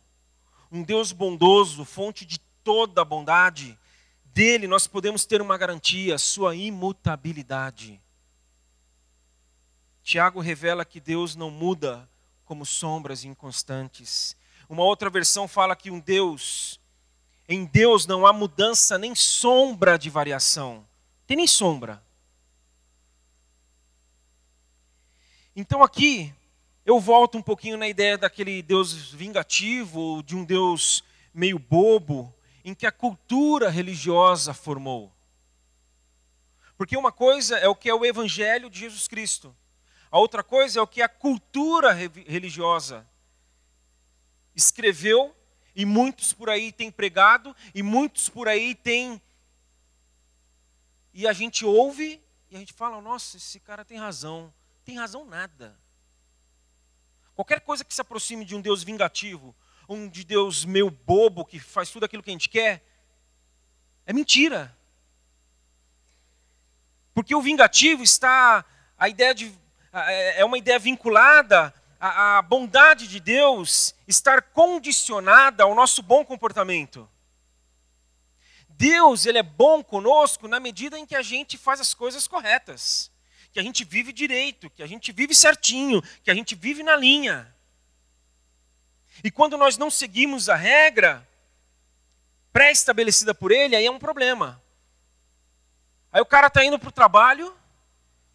Um 0.72 0.82
Deus 0.82 1.12
bondoso, 1.12 1.84
fonte 1.84 2.26
de 2.26 2.40
toda 2.64 3.02
a 3.02 3.06
bondade. 3.06 3.78
Dele 4.24 4.66
nós 4.66 4.88
podemos 4.88 5.26
ter 5.26 5.42
uma 5.42 5.58
garantia, 5.58 6.18
sua 6.18 6.56
imutabilidade. 6.56 8.02
Tiago 10.02 10.40
revela 10.40 10.86
que 10.86 11.02
Deus 11.02 11.36
não 11.36 11.52
muda 11.52 12.10
como 12.46 12.66
sombras 12.66 13.26
inconstantes. 13.26 14.38
Uma 14.70 14.84
outra 14.84 15.10
versão 15.10 15.50
fala 15.50 15.76
que 15.76 15.92
um 15.92 16.00
Deus, 16.00 16.80
em 17.48 17.66
Deus 17.66 18.08
não 18.08 18.26
há 18.26 18.32
mudança 18.32 18.98
nem 18.98 19.14
sombra 19.14 20.00
de 20.00 20.10
variação. 20.10 20.88
Tem 21.34 21.38
nem 21.38 21.48
sombra. 21.48 22.00
Então 25.56 25.82
aqui 25.82 26.32
eu 26.86 27.00
volto 27.00 27.40
um 27.40 27.42
pouquinho 27.42 27.76
na 27.76 27.88
ideia 27.88 28.20
daquele 28.20 28.62
Deus 28.62 29.12
vingativo, 29.12 30.22
de 30.22 30.36
um 30.36 30.46
Deus 30.46 31.04
meio 31.34 31.58
bobo, 31.58 32.32
em 32.64 32.76
que 32.76 32.86
a 32.86 32.92
cultura 32.92 33.72
religiosa 33.72 34.54
formou. 34.54 35.12
Porque 36.78 36.96
uma 36.96 37.12
coisa 37.12 37.58
é 37.58 37.68
o 37.68 37.76
que 37.76 37.90
é 37.90 37.96
o 37.96 38.06
evangelho 38.06 38.70
de 38.70 38.82
Jesus 38.82 39.08
Cristo. 39.08 39.56
A 40.12 40.20
outra 40.20 40.44
coisa 40.44 40.78
é 40.78 40.84
o 40.84 40.88
que 40.88 41.02
a 41.02 41.10
cultura 41.10 41.94
religiosa 41.94 43.08
escreveu 44.56 45.36
e 45.76 45.84
muitos 45.84 46.32
por 46.32 46.48
aí 46.48 46.72
têm 46.72 46.92
pregado 46.92 47.56
e 47.74 47.82
muitos 47.82 48.30
por 48.30 48.48
aí 48.48 48.76
têm 48.76 49.20
e 51.14 51.28
a 51.28 51.34
gente 51.34 51.64
ouve 51.64 52.22
e 52.50 52.56
a 52.56 52.60
gente 52.60 52.74
fala: 52.74 53.00
nossa, 53.02 53.38
esse 53.38 53.60
cara 53.60 53.86
tem 53.86 53.98
razão. 53.98 54.54
Tem 54.84 54.98
razão 54.98 55.26
nada. 55.26 55.78
Qualquer 57.36 57.62
coisa 57.62 57.84
que 57.84 57.94
se 57.94 58.02
aproxime 58.02 58.46
de 58.46 58.56
um 58.56 58.62
Deus 58.62 58.84
vingativo, 58.84 59.56
um 59.88 60.08
de 60.08 60.24
Deus 60.24 60.66
meio 60.66 60.90
bobo, 60.90 61.46
que 61.46 61.60
faz 61.60 61.90
tudo 61.90 62.04
aquilo 62.04 62.22
que 62.22 62.30
a 62.30 62.34
gente 62.34 62.50
quer, 62.50 62.84
é 64.06 64.14
mentira. 64.14 64.76
Porque 67.14 67.36
o 67.36 67.42
vingativo 67.42 68.04
está, 68.04 68.66
a 68.98 69.08
ideia 69.08 69.34
de, 69.34 69.54
é, 69.92 70.42
é 70.42 70.46
uma 70.46 70.58
ideia 70.58 70.80
vinculada 70.80 71.74
à 72.00 72.42
bondade 72.42 73.08
de 73.08 73.20
Deus 73.20 73.96
estar 74.08 74.42
condicionada 74.42 75.64
ao 75.64 75.74
nosso 75.74 76.02
bom 76.04 76.26
comportamento. 76.26 77.10
Deus, 78.84 79.26
ele 79.26 79.38
é 79.38 79.44
bom 79.44 79.82
conosco 79.82 80.46
na 80.46 80.60
medida 80.60 81.00
em 81.00 81.06
que 81.06 81.16
a 81.16 81.22
gente 81.22 81.58
faz 81.58 81.80
as 81.80 81.94
coisas 81.94 82.28
corretas, 82.28 83.10
que 83.54 83.58
a 83.58 83.64
gente 83.64 83.86
vive 83.86 84.12
direito, 84.12 84.70
que 84.70 84.84
a 84.84 84.86
gente 84.86 85.10
vive 85.14 85.34
certinho, 85.34 86.02
que 86.22 86.30
a 86.30 86.36
gente 86.36 86.54
vive 86.54 86.84
na 86.84 86.94
linha. 86.94 87.56
E 89.24 89.32
quando 89.32 89.58
nós 89.58 89.78
não 89.78 89.90
seguimos 89.90 90.50
a 90.50 90.56
regra 90.58 91.26
pré-estabelecida 92.52 93.34
por 93.34 93.54
ele, 93.54 93.74
aí 93.74 93.86
é 93.86 93.90
um 93.90 93.98
problema. 93.98 94.62
Aí 96.12 96.20
o 96.22 96.26
cara 96.26 96.48
está 96.48 96.62
indo 96.66 96.78
para 96.78 96.90
o 96.90 96.92
trabalho, 96.92 97.56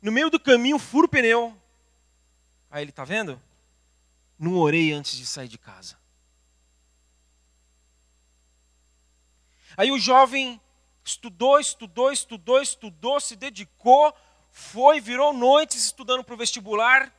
no 0.00 0.11
meio 0.11 0.31
do 0.31 0.40
caminho 0.40 0.78
fura 0.78 1.05
o 1.05 1.11
pneu. 1.11 1.55
Aí 2.71 2.83
ele 2.83 2.90
está 2.90 3.05
vendo? 3.05 3.38
Não 4.38 4.55
orei 4.55 4.95
antes 4.95 5.14
de 5.14 5.26
sair 5.26 5.49
de 5.49 5.59
casa. 5.59 5.99
Aí 9.78 9.92
o 9.92 9.99
jovem 9.99 10.61
estudou, 11.04 11.61
estudou, 11.61 12.11
estudou, 12.11 12.61
estudou, 12.61 13.20
se 13.20 13.37
dedicou, 13.37 14.12
foi, 14.50 15.00
virou 15.00 15.32
noites 15.32 15.85
estudando 15.85 16.25
para 16.25 16.35
o 16.35 16.37
vestibular, 16.37 17.14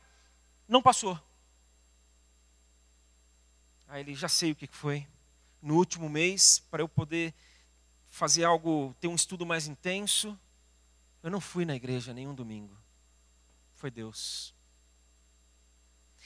não 0.68 0.82
passou. 0.82 1.18
Aí 3.88 4.02
ele 4.02 4.14
já 4.14 4.28
sei 4.28 4.52
o 4.52 4.54
que 4.54 4.66
foi. 4.66 5.06
No 5.62 5.76
último 5.76 6.06
mês, 6.10 6.58
para 6.70 6.82
eu 6.82 6.88
poder 6.88 7.32
fazer 8.10 8.44
algo, 8.44 8.94
ter 9.00 9.08
um 9.08 9.14
estudo 9.14 9.46
mais 9.46 9.66
intenso, 9.66 10.38
eu 11.22 11.30
não 11.30 11.40
fui 11.40 11.64
na 11.64 11.74
igreja 11.74 12.12
nenhum 12.12 12.34
domingo. 12.34 12.76
Foi 13.74 13.90
Deus. 13.90 14.54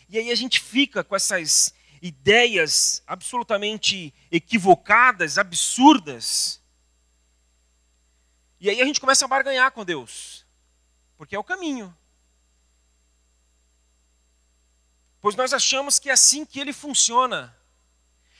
E 0.08 0.18
aí 0.18 0.32
a 0.32 0.34
gente 0.34 0.58
fica 0.58 1.04
com 1.04 1.14
essas 1.14 1.72
ideias 2.04 3.02
absolutamente 3.06 4.12
equivocadas, 4.30 5.38
absurdas. 5.38 6.62
E 8.61 8.68
aí 8.68 8.82
a 8.82 8.84
gente 8.84 9.00
começa 9.00 9.25
a 9.25 9.28
barganhar 9.28 9.73
com 9.73 9.87
Deus, 9.87 10.46
porque 11.16 11.34
é 11.34 11.38
o 11.38 11.44
caminho. 11.44 11.96
Pois 15.18 15.34
nós 15.34 15.54
achamos 15.54 15.99
que 15.99 16.11
é 16.11 16.12
assim 16.12 16.44
que 16.44 16.61
ele 16.61 16.75
funciona. 16.75 17.56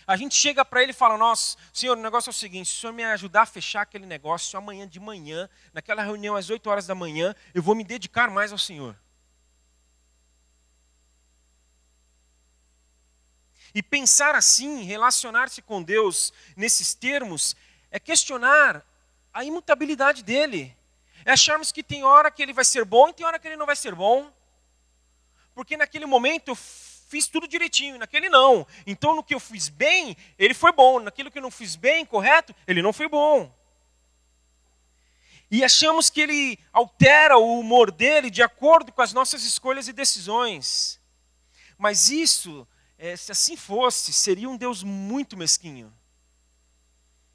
A 0.07 0.15
gente 0.15 0.35
chega 0.35 0.63
para 0.63 0.83
ele 0.83 0.91
e 0.91 0.95
fala: 0.95 1.17
Nossa, 1.17 1.57
senhor, 1.73 1.97
o 1.97 2.03
negócio 2.03 2.29
é 2.29 2.33
o 2.33 2.35
seguinte: 2.35 2.69
se 2.69 2.77
o 2.77 2.81
senhor 2.83 2.93
me 2.93 3.03
ajudar 3.05 3.43
a 3.43 3.47
fechar 3.47 3.81
aquele 3.81 4.05
negócio 4.05 4.59
amanhã 4.59 4.87
de 4.87 5.01
manhã, 5.01 5.49
naquela 5.73 6.03
reunião 6.03 6.37
às 6.37 6.51
8 6.51 6.69
horas 6.69 6.87
da 6.87 6.95
manhã, 6.95 7.35
eu 7.55 7.63
vou 7.63 7.75
me 7.75 7.83
dedicar 7.83 8.29
mais 8.31 8.53
ao 8.53 8.59
senhor. 8.59 8.95
E 13.75 13.83
pensar 13.83 14.35
assim, 14.35 14.83
relacionar-se 14.83 15.61
com 15.61 15.83
Deus 15.83 16.33
nesses 16.57 16.95
termos, 16.95 17.57
é 17.91 17.99
questionar 17.99 18.87
a 19.33 19.45
imutabilidade 19.45 20.23
dele. 20.23 20.77
É 21.25 21.33
acharmos 21.33 21.73
que 21.73 21.83
tem 21.83 22.05
hora 22.05 22.31
que 22.31 22.43
ele 22.43 22.53
vai 22.53 22.65
ser 22.65 22.85
bom 22.85 23.09
e 23.09 23.13
tem 23.13 23.27
hora 23.27 23.39
que 23.39 23.49
ele 23.49 23.57
não 23.57 23.67
vai 23.67 23.75
ser 23.75 23.95
bom. 23.95 24.33
Porque 25.55 25.77
naquele 25.77 26.07
momento 26.07 26.49
eu 26.49 26.55
fiz 26.55 27.27
tudo 27.27 27.49
direitinho, 27.49 27.99
naquele 27.99 28.29
não. 28.29 28.67
Então 28.87 29.15
no 29.15 29.25
que 29.25 29.35
eu 29.35 29.41
fiz 29.41 29.69
bem, 29.69 30.17
ele 30.39 30.55
foi 30.55 30.71
bom. 30.71 31.01
Naquilo 31.01 31.31
que 31.31 31.39
eu 31.39 31.43
não 31.43 31.51
fiz 31.51 31.75
bem, 31.75 32.07
correto, 32.07 32.55
ele 32.67 32.83
não 32.83 32.93
foi 32.93 33.09
bom. 33.09 33.53
E 35.51 35.65
achamos 35.65 36.11
que 36.11 36.21
ele 36.21 36.59
altera 36.73 37.39
o 37.39 37.59
humor 37.61 37.91
dele 37.91 38.31
de 38.31 38.43
acordo 38.43 38.93
com 38.93 39.03
as 39.03 39.13
nossas 39.13 39.45
escolhas 39.45 39.89
e 39.89 39.93
decisões. 39.93 41.01
Mas 41.79 42.09
isso 42.09 42.67
é, 43.05 43.17
se 43.17 43.31
assim 43.31 43.55
fosse, 43.55 44.15
seria 44.15 44.49
um 44.49 44.57
Deus 44.57 44.83
muito 44.83 45.37
mesquinho, 45.37 45.93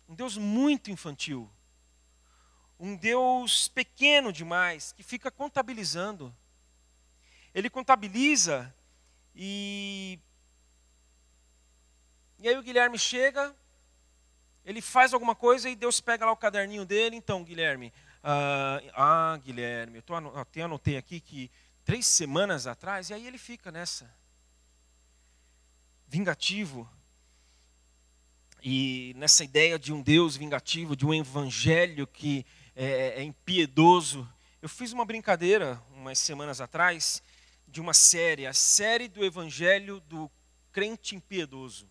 um 0.08 0.16
Deus 0.16 0.36
muito 0.36 0.90
infantil, 0.90 1.48
um 2.80 2.96
Deus 2.96 3.68
pequeno 3.68 4.34
demais, 4.34 4.92
que 4.94 5.04
fica 5.04 5.30
contabilizando. 5.30 6.36
Ele 7.54 7.70
contabiliza 7.70 8.74
e. 9.36 10.18
E 12.40 12.50
aí 12.50 12.58
o 12.58 12.64
Guilherme 12.64 12.98
chega, 12.98 13.56
ele 14.66 14.82
faz 14.82 15.14
alguma 15.14 15.36
coisa 15.36 15.70
e 15.70 15.76
Deus 15.76 16.02
pega 16.02 16.26
lá 16.26 16.32
o 16.32 16.38
caderninho 16.38 16.86
dele. 16.86 17.16
Então, 17.16 17.44
Guilherme, 17.44 17.94
ah, 18.24 18.82
ah 18.96 19.38
Guilherme, 19.38 19.98
eu 19.98 20.02
tô, 20.02 20.16
até 20.16 20.64
anotei 20.64 20.98
aqui 20.98 21.20
que 21.20 21.52
três 21.86 22.08
semanas 22.08 22.66
atrás, 22.66 23.12
e 23.12 23.14
aí 23.14 23.28
ele 23.28 23.38
fica 23.38 23.72
nessa 23.72 24.19
vingativo. 26.10 26.90
E 28.62 29.14
nessa 29.16 29.44
ideia 29.44 29.80
de 29.80 29.94
um 29.94 30.02
Deus 30.02 30.36
vingativo, 30.36 30.96
de 30.96 31.06
um 31.06 31.14
evangelho 31.14 32.06
que 32.08 32.46
é, 32.76 33.22
é 33.22 33.24
impiedoso. 33.24 34.28
Eu 34.62 34.68
fiz 34.68 34.92
uma 34.92 35.06
brincadeira 35.06 35.82
umas 35.94 36.18
semanas 36.18 36.60
atrás 36.60 37.22
de 37.68 37.80
uma 37.80 37.94
série, 37.94 38.48
a 38.48 38.54
série 38.54 39.08
do 39.08 39.24
evangelho 39.24 40.00
do 40.02 40.30
crente 40.72 41.16
impiedoso. 41.16 41.88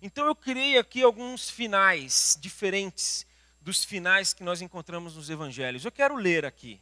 Então 0.00 0.26
eu 0.26 0.34
criei 0.34 0.78
aqui 0.78 1.02
alguns 1.02 1.48
finais 1.48 2.36
diferentes 2.40 3.26
dos 3.60 3.84
finais 3.84 4.32
que 4.32 4.42
nós 4.42 4.60
encontramos 4.60 5.14
nos 5.14 5.30
evangelhos. 5.30 5.84
Eu 5.84 5.92
quero 5.92 6.16
ler 6.16 6.44
aqui 6.44 6.80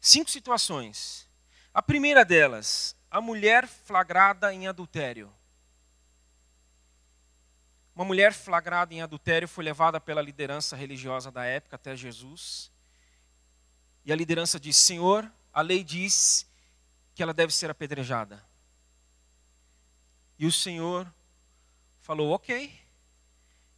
cinco 0.00 0.30
situações. 0.30 1.28
A 1.74 1.82
primeira 1.82 2.24
delas, 2.24 2.96
a 3.10 3.20
mulher 3.20 3.66
flagrada 3.66 4.52
em 4.52 4.66
adultério. 4.66 5.32
Uma 7.94 8.04
mulher 8.04 8.32
flagrada 8.32 8.94
em 8.94 9.02
adultério 9.02 9.48
foi 9.48 9.64
levada 9.64 10.00
pela 10.00 10.22
liderança 10.22 10.76
religiosa 10.76 11.30
da 11.30 11.44
época 11.44 11.76
até 11.76 11.96
Jesus. 11.96 12.70
E 14.04 14.12
a 14.12 14.16
liderança 14.16 14.60
disse: 14.60 14.80
Senhor, 14.80 15.30
a 15.52 15.62
lei 15.62 15.82
diz 15.82 16.46
que 17.14 17.22
ela 17.22 17.34
deve 17.34 17.52
ser 17.52 17.70
apedrejada. 17.70 18.44
E 20.38 20.46
o 20.46 20.52
Senhor 20.52 21.12
falou: 21.98 22.32
Ok, 22.32 22.72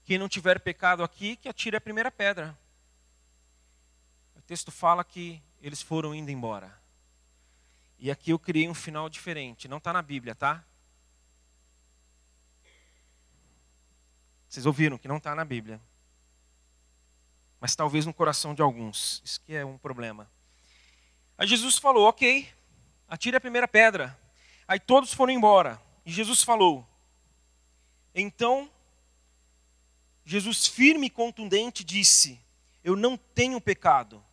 quem 0.05 0.19
não 0.19 0.29
tiver 0.29 0.61
pecado 0.61 1.03
aqui, 1.03 1.37
que 1.37 1.49
atire 1.49 1.77
a 1.77 1.81
primeira 1.81 2.11
pedra. 2.11 2.59
O 4.37 4.43
texto 4.43 4.71
fala 4.71 5.05
que 5.05 5.43
eles 5.63 5.81
foram 5.81 6.15
indo 6.15 6.31
embora. 6.31 6.80
E 8.03 8.11
aqui 8.11 8.31
eu 8.31 8.39
criei 8.39 8.67
um 8.67 8.73
final 8.73 9.11
diferente. 9.11 9.69
Não 9.69 9.77
está 9.77 9.93
na 9.93 10.01
Bíblia, 10.01 10.35
tá? 10.35 10.65
Vocês 14.49 14.65
ouviram 14.65 14.97
que 14.97 15.07
não 15.07 15.19
está 15.19 15.35
na 15.35 15.45
Bíblia. 15.45 15.79
Mas 17.61 17.77
talvez 17.77 18.07
no 18.07 18.15
coração 18.15 18.55
de 18.55 18.63
alguns. 18.63 19.21
Isso 19.23 19.39
que 19.43 19.55
é 19.55 19.67
um 19.67 19.77
problema. 19.77 20.27
Aí 21.37 21.47
Jesus 21.47 21.77
falou: 21.77 22.09
Ok, 22.09 22.51
atire 23.07 23.37
a 23.37 23.41
primeira 23.41 23.69
pedra. 23.69 24.19
Aí 24.67 24.81
todos 24.81 25.13
foram 25.13 25.35
embora. 25.35 25.79
E 26.07 26.11
Jesus 26.11 26.43
falou. 26.43 26.89
Então, 28.15 28.71
Jesus, 30.25 30.67
firme 30.67 31.09
e 31.09 31.11
contundente, 31.11 31.85
disse: 31.85 32.41
Eu 32.83 32.97
não 32.97 33.19
tenho 33.19 33.61
pecado. 33.61 34.25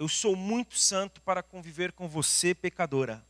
Eu 0.00 0.08
sou 0.08 0.34
muito 0.34 0.78
santo 0.78 1.20
para 1.20 1.42
conviver 1.42 1.92
com 1.92 2.08
você, 2.08 2.54
pecadora. 2.54 3.22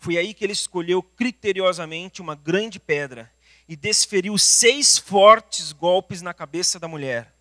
Foi 0.00 0.18
aí 0.18 0.34
que 0.34 0.42
ele 0.42 0.52
escolheu 0.52 1.00
criteriosamente 1.00 2.20
uma 2.20 2.34
grande 2.34 2.80
pedra 2.80 3.32
e 3.68 3.76
desferiu 3.76 4.36
seis 4.36 4.98
fortes 4.98 5.70
golpes 5.70 6.22
na 6.22 6.34
cabeça 6.34 6.80
da 6.80 6.88
mulher, 6.88 7.32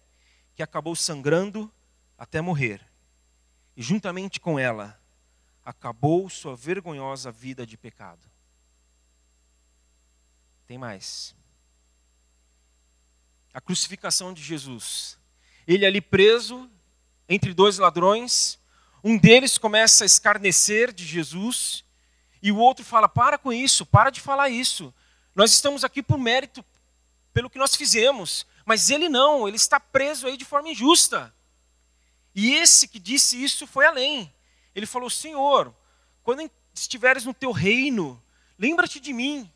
que 0.53 0.61
acabou 0.61 0.95
sangrando 0.95 1.73
até 2.19 2.39
morrer. 2.39 2.87
E 3.75 3.81
juntamente 3.81 4.39
com 4.39 4.59
ela, 4.59 5.01
acabou 5.65 6.29
sua 6.29 6.55
vergonhosa 6.55 7.31
vida 7.31 7.65
de 7.65 7.77
pecado. 7.77 8.21
Tem 10.67 10.77
mais. 10.77 11.35
A 13.51 13.59
crucificação 13.59 14.31
de 14.31 14.43
Jesus. 14.43 15.17
Ele 15.65 15.83
ali 15.83 15.99
preso, 15.99 16.69
entre 17.29 17.53
dois 17.53 17.77
ladrões. 17.77 18.59
Um 19.03 19.17
deles 19.17 19.57
começa 19.57 20.03
a 20.03 20.07
escarnecer 20.07 20.91
de 20.91 21.05
Jesus 21.05 21.85
e 22.41 22.51
o 22.51 22.57
outro 22.57 22.83
fala: 22.83 23.07
Para 23.07 23.37
com 23.37 23.53
isso, 23.53 23.85
para 23.85 24.09
de 24.09 24.19
falar 24.19 24.49
isso. 24.49 24.93
Nós 25.35 25.51
estamos 25.51 25.83
aqui 25.83 26.01
por 26.01 26.17
mérito, 26.17 26.65
pelo 27.31 27.49
que 27.49 27.59
nós 27.59 27.75
fizemos. 27.75 28.45
Mas 28.65 28.89
ele 28.89 29.07
não, 29.07 29.47
ele 29.47 29.57
está 29.57 29.79
preso 29.79 30.27
aí 30.27 30.35
de 30.35 30.45
forma 30.45 30.69
injusta. 30.69 31.33
E 32.35 32.53
esse 32.53 32.87
que 32.87 32.99
disse 32.99 33.41
isso 33.41 33.65
foi 33.67 33.85
além. 33.85 34.33
Ele 34.75 34.85
falou: 34.85 35.09
Senhor, 35.09 35.73
quando 36.23 36.49
estiveres 36.73 37.25
no 37.25 37.33
teu 37.33 37.51
reino, 37.51 38.21
lembra-te 38.57 38.99
de 38.99 39.13
mim. 39.13 39.49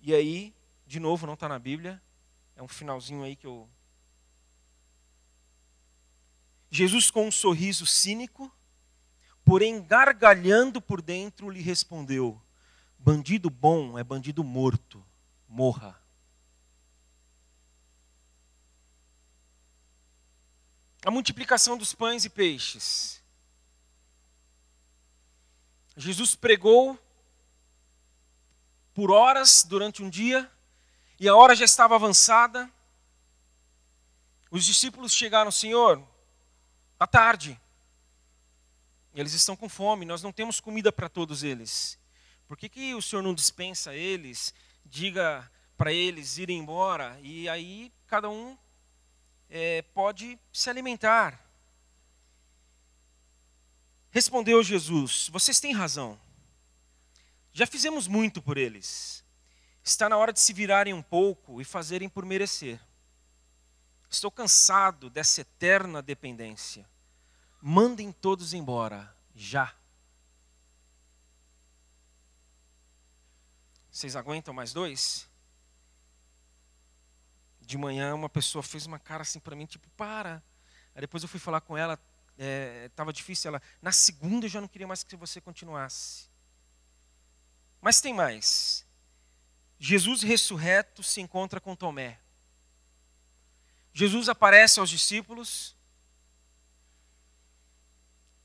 E 0.00 0.14
aí, 0.14 0.52
de 0.86 0.98
novo, 0.98 1.26
não 1.26 1.34
está 1.34 1.48
na 1.48 1.58
Bíblia, 1.58 2.02
é 2.56 2.62
um 2.62 2.68
finalzinho 2.68 3.22
aí 3.22 3.36
que 3.36 3.46
eu 3.46 3.68
Jesus, 6.74 7.10
com 7.10 7.26
um 7.26 7.30
sorriso 7.30 7.84
cínico, 7.84 8.50
porém 9.44 9.82
gargalhando 9.82 10.80
por 10.80 11.02
dentro, 11.02 11.50
lhe 11.50 11.60
respondeu: 11.60 12.40
Bandido 12.98 13.50
bom 13.50 13.98
é 13.98 14.02
bandido 14.02 14.42
morto, 14.42 15.04
morra. 15.46 16.02
A 21.04 21.10
multiplicação 21.10 21.76
dos 21.76 21.92
pães 21.94 22.24
e 22.24 22.30
peixes. 22.30 23.22
Jesus 25.94 26.34
pregou 26.34 26.98
por 28.94 29.10
horas 29.10 29.62
durante 29.62 30.02
um 30.02 30.08
dia, 30.08 30.50
e 31.20 31.28
a 31.28 31.36
hora 31.36 31.54
já 31.54 31.66
estava 31.66 31.96
avançada. 31.96 32.72
Os 34.50 34.64
discípulos 34.64 35.12
chegaram, 35.12 35.50
Senhor, 35.50 36.02
está 37.04 37.06
tarde. 37.06 37.60
Eles 39.14 39.32
estão 39.32 39.56
com 39.56 39.68
fome, 39.68 40.06
nós 40.06 40.22
não 40.22 40.32
temos 40.32 40.60
comida 40.60 40.92
para 40.92 41.08
todos 41.08 41.42
eles. 41.42 41.98
Por 42.46 42.56
que, 42.56 42.68
que 42.68 42.94
o 42.94 43.02
Senhor 43.02 43.22
não 43.22 43.34
dispensa 43.34 43.94
eles, 43.94 44.54
diga 44.84 45.50
para 45.76 45.92
eles 45.92 46.38
irem 46.38 46.58
embora 46.58 47.18
e 47.22 47.48
aí 47.48 47.92
cada 48.06 48.30
um 48.30 48.56
é, 49.50 49.82
pode 49.82 50.38
se 50.52 50.70
alimentar? 50.70 51.38
Respondeu 54.10 54.62
Jesus: 54.62 55.28
Vocês 55.30 55.58
têm 55.60 55.72
razão. 55.72 56.18
Já 57.52 57.66
fizemos 57.66 58.06
muito 58.06 58.40
por 58.40 58.56
eles. 58.56 59.24
Está 59.84 60.08
na 60.08 60.16
hora 60.16 60.32
de 60.32 60.40
se 60.40 60.52
virarem 60.52 60.94
um 60.94 61.02
pouco 61.02 61.60
e 61.60 61.64
fazerem 61.64 62.08
por 62.08 62.24
merecer. 62.24 62.80
Estou 64.12 64.30
cansado 64.30 65.08
dessa 65.08 65.40
eterna 65.40 66.02
dependência. 66.02 66.86
Mandem 67.62 68.12
todos 68.12 68.52
embora, 68.52 69.16
já. 69.34 69.74
Vocês 73.90 74.14
aguentam 74.14 74.52
mais 74.52 74.74
dois? 74.74 75.26
De 77.58 77.78
manhã 77.78 78.14
uma 78.14 78.28
pessoa 78.28 78.62
fez 78.62 78.84
uma 78.84 78.98
cara 78.98 79.22
assim 79.22 79.40
para 79.40 79.56
mim, 79.56 79.64
tipo, 79.64 79.88
para. 79.96 80.42
Aí 80.94 81.00
depois 81.00 81.22
eu 81.22 81.28
fui 81.28 81.40
falar 81.40 81.62
com 81.62 81.74
ela, 81.74 81.98
estava 82.84 83.10
é, 83.10 83.14
difícil. 83.14 83.48
Ela, 83.48 83.62
na 83.80 83.92
segunda 83.92 84.44
eu 84.44 84.50
já 84.50 84.60
não 84.60 84.68
queria 84.68 84.86
mais 84.86 85.02
que 85.02 85.16
você 85.16 85.40
continuasse. 85.40 86.28
Mas 87.80 88.00
tem 88.02 88.12
mais. 88.12 88.86
Jesus 89.78 90.20
ressurreto 90.22 91.02
se 91.02 91.22
encontra 91.22 91.58
com 91.58 91.74
Tomé. 91.74 92.20
Jesus 93.92 94.28
aparece 94.28 94.80
aos 94.80 94.88
discípulos 94.88 95.76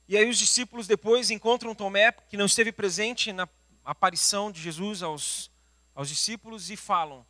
e 0.07 0.15
aí 0.15 0.29
os 0.29 0.37
discípulos 0.37 0.87
depois 0.87 1.29
encontram 1.29 1.75
Tomé, 1.75 2.11
que 2.11 2.37
não 2.37 2.45
esteve 2.45 2.71
presente 2.71 3.33
na 3.33 3.47
aparição 3.83 4.51
de 4.51 4.61
Jesus 4.61 5.03
aos, 5.03 5.51
aos 5.93 6.07
discípulos, 6.07 6.69
e 6.69 6.77
falam: 6.77 7.25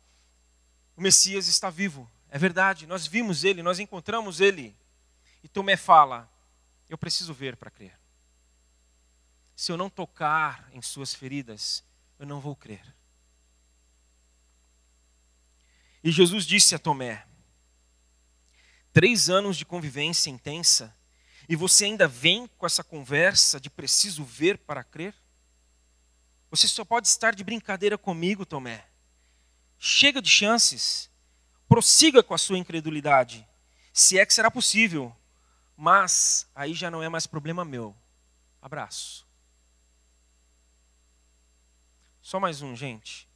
O 0.96 1.00
Messias 1.00 1.48
está 1.48 1.70
vivo. 1.70 2.08
É 2.30 2.38
verdade, 2.38 2.86
nós 2.86 3.06
vimos 3.06 3.42
ele, 3.42 3.62
nós 3.62 3.80
encontramos 3.80 4.40
ele. 4.40 4.76
E 5.42 5.48
Tomé 5.48 5.76
fala: 5.76 6.30
Eu 6.88 6.96
preciso 6.96 7.34
ver 7.34 7.56
para 7.56 7.70
crer. 7.70 7.98
Se 9.56 9.72
eu 9.72 9.76
não 9.76 9.90
tocar 9.90 10.68
em 10.72 10.80
suas 10.80 11.12
feridas, 11.12 11.82
eu 12.16 12.26
não 12.26 12.38
vou 12.40 12.54
crer. 12.54 12.94
E 16.04 16.12
Jesus 16.12 16.46
disse 16.46 16.76
a 16.76 16.78
Tomé: 16.78 17.26
Três 18.98 19.30
anos 19.30 19.56
de 19.56 19.64
convivência 19.64 20.28
intensa 20.28 20.92
e 21.48 21.54
você 21.54 21.84
ainda 21.84 22.08
vem 22.08 22.48
com 22.58 22.66
essa 22.66 22.82
conversa 22.82 23.60
de 23.60 23.70
preciso 23.70 24.24
ver 24.24 24.58
para 24.58 24.82
crer? 24.82 25.14
Você 26.50 26.66
só 26.66 26.84
pode 26.84 27.06
estar 27.06 27.32
de 27.32 27.44
brincadeira 27.44 27.96
comigo, 27.96 28.44
Tomé. 28.44 28.84
Chega 29.78 30.20
de 30.20 30.28
chances. 30.28 31.08
Prossiga 31.68 32.24
com 32.24 32.34
a 32.34 32.38
sua 32.38 32.58
incredulidade, 32.58 33.46
se 33.92 34.18
é 34.18 34.26
que 34.26 34.34
será 34.34 34.50
possível. 34.50 35.16
Mas 35.76 36.50
aí 36.52 36.74
já 36.74 36.90
não 36.90 37.00
é 37.00 37.08
mais 37.08 37.24
problema 37.24 37.64
meu. 37.64 37.94
Abraço. 38.60 39.24
Só 42.20 42.40
mais 42.40 42.62
um, 42.62 42.74
gente. 42.74 43.28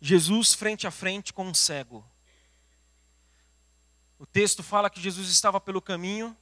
Jesus 0.00 0.54
frente 0.54 0.86
a 0.86 0.92
frente 0.92 1.32
com 1.32 1.44
um 1.44 1.54
cego. 1.54 2.08
O 4.18 4.26
texto 4.26 4.62
fala 4.62 4.88
que 4.88 5.00
Jesus 5.00 5.28
estava 5.28 5.60
pelo 5.60 5.82
caminho, 5.82 6.36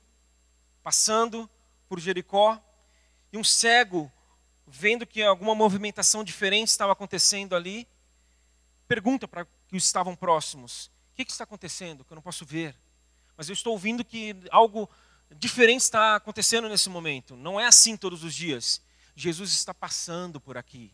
passando 0.82 1.48
por 1.88 1.98
Jericó, 1.98 2.62
e 3.32 3.38
um 3.38 3.44
cego, 3.44 4.12
vendo 4.66 5.06
que 5.06 5.22
alguma 5.22 5.54
movimentação 5.54 6.22
diferente 6.22 6.68
estava 6.68 6.92
acontecendo 6.92 7.56
ali, 7.56 7.88
pergunta 8.86 9.26
para 9.26 9.46
que 9.68 9.76
estavam 9.76 10.14
próximos: 10.14 10.86
O 11.12 11.14
que, 11.14 11.24
que 11.24 11.32
está 11.32 11.44
acontecendo? 11.44 12.04
Que 12.04 12.12
eu 12.12 12.16
não 12.16 12.22
posso 12.22 12.44
ver. 12.44 12.76
Mas 13.36 13.48
eu 13.48 13.54
estou 13.54 13.72
ouvindo 13.72 14.04
que 14.04 14.36
algo 14.50 14.88
diferente 15.36 15.80
está 15.80 16.16
acontecendo 16.16 16.68
nesse 16.68 16.90
momento. 16.90 17.34
Não 17.36 17.58
é 17.58 17.66
assim 17.66 17.96
todos 17.96 18.22
os 18.22 18.34
dias. 18.34 18.82
Jesus 19.16 19.52
está 19.52 19.72
passando 19.72 20.40
por 20.40 20.56
aqui. 20.56 20.92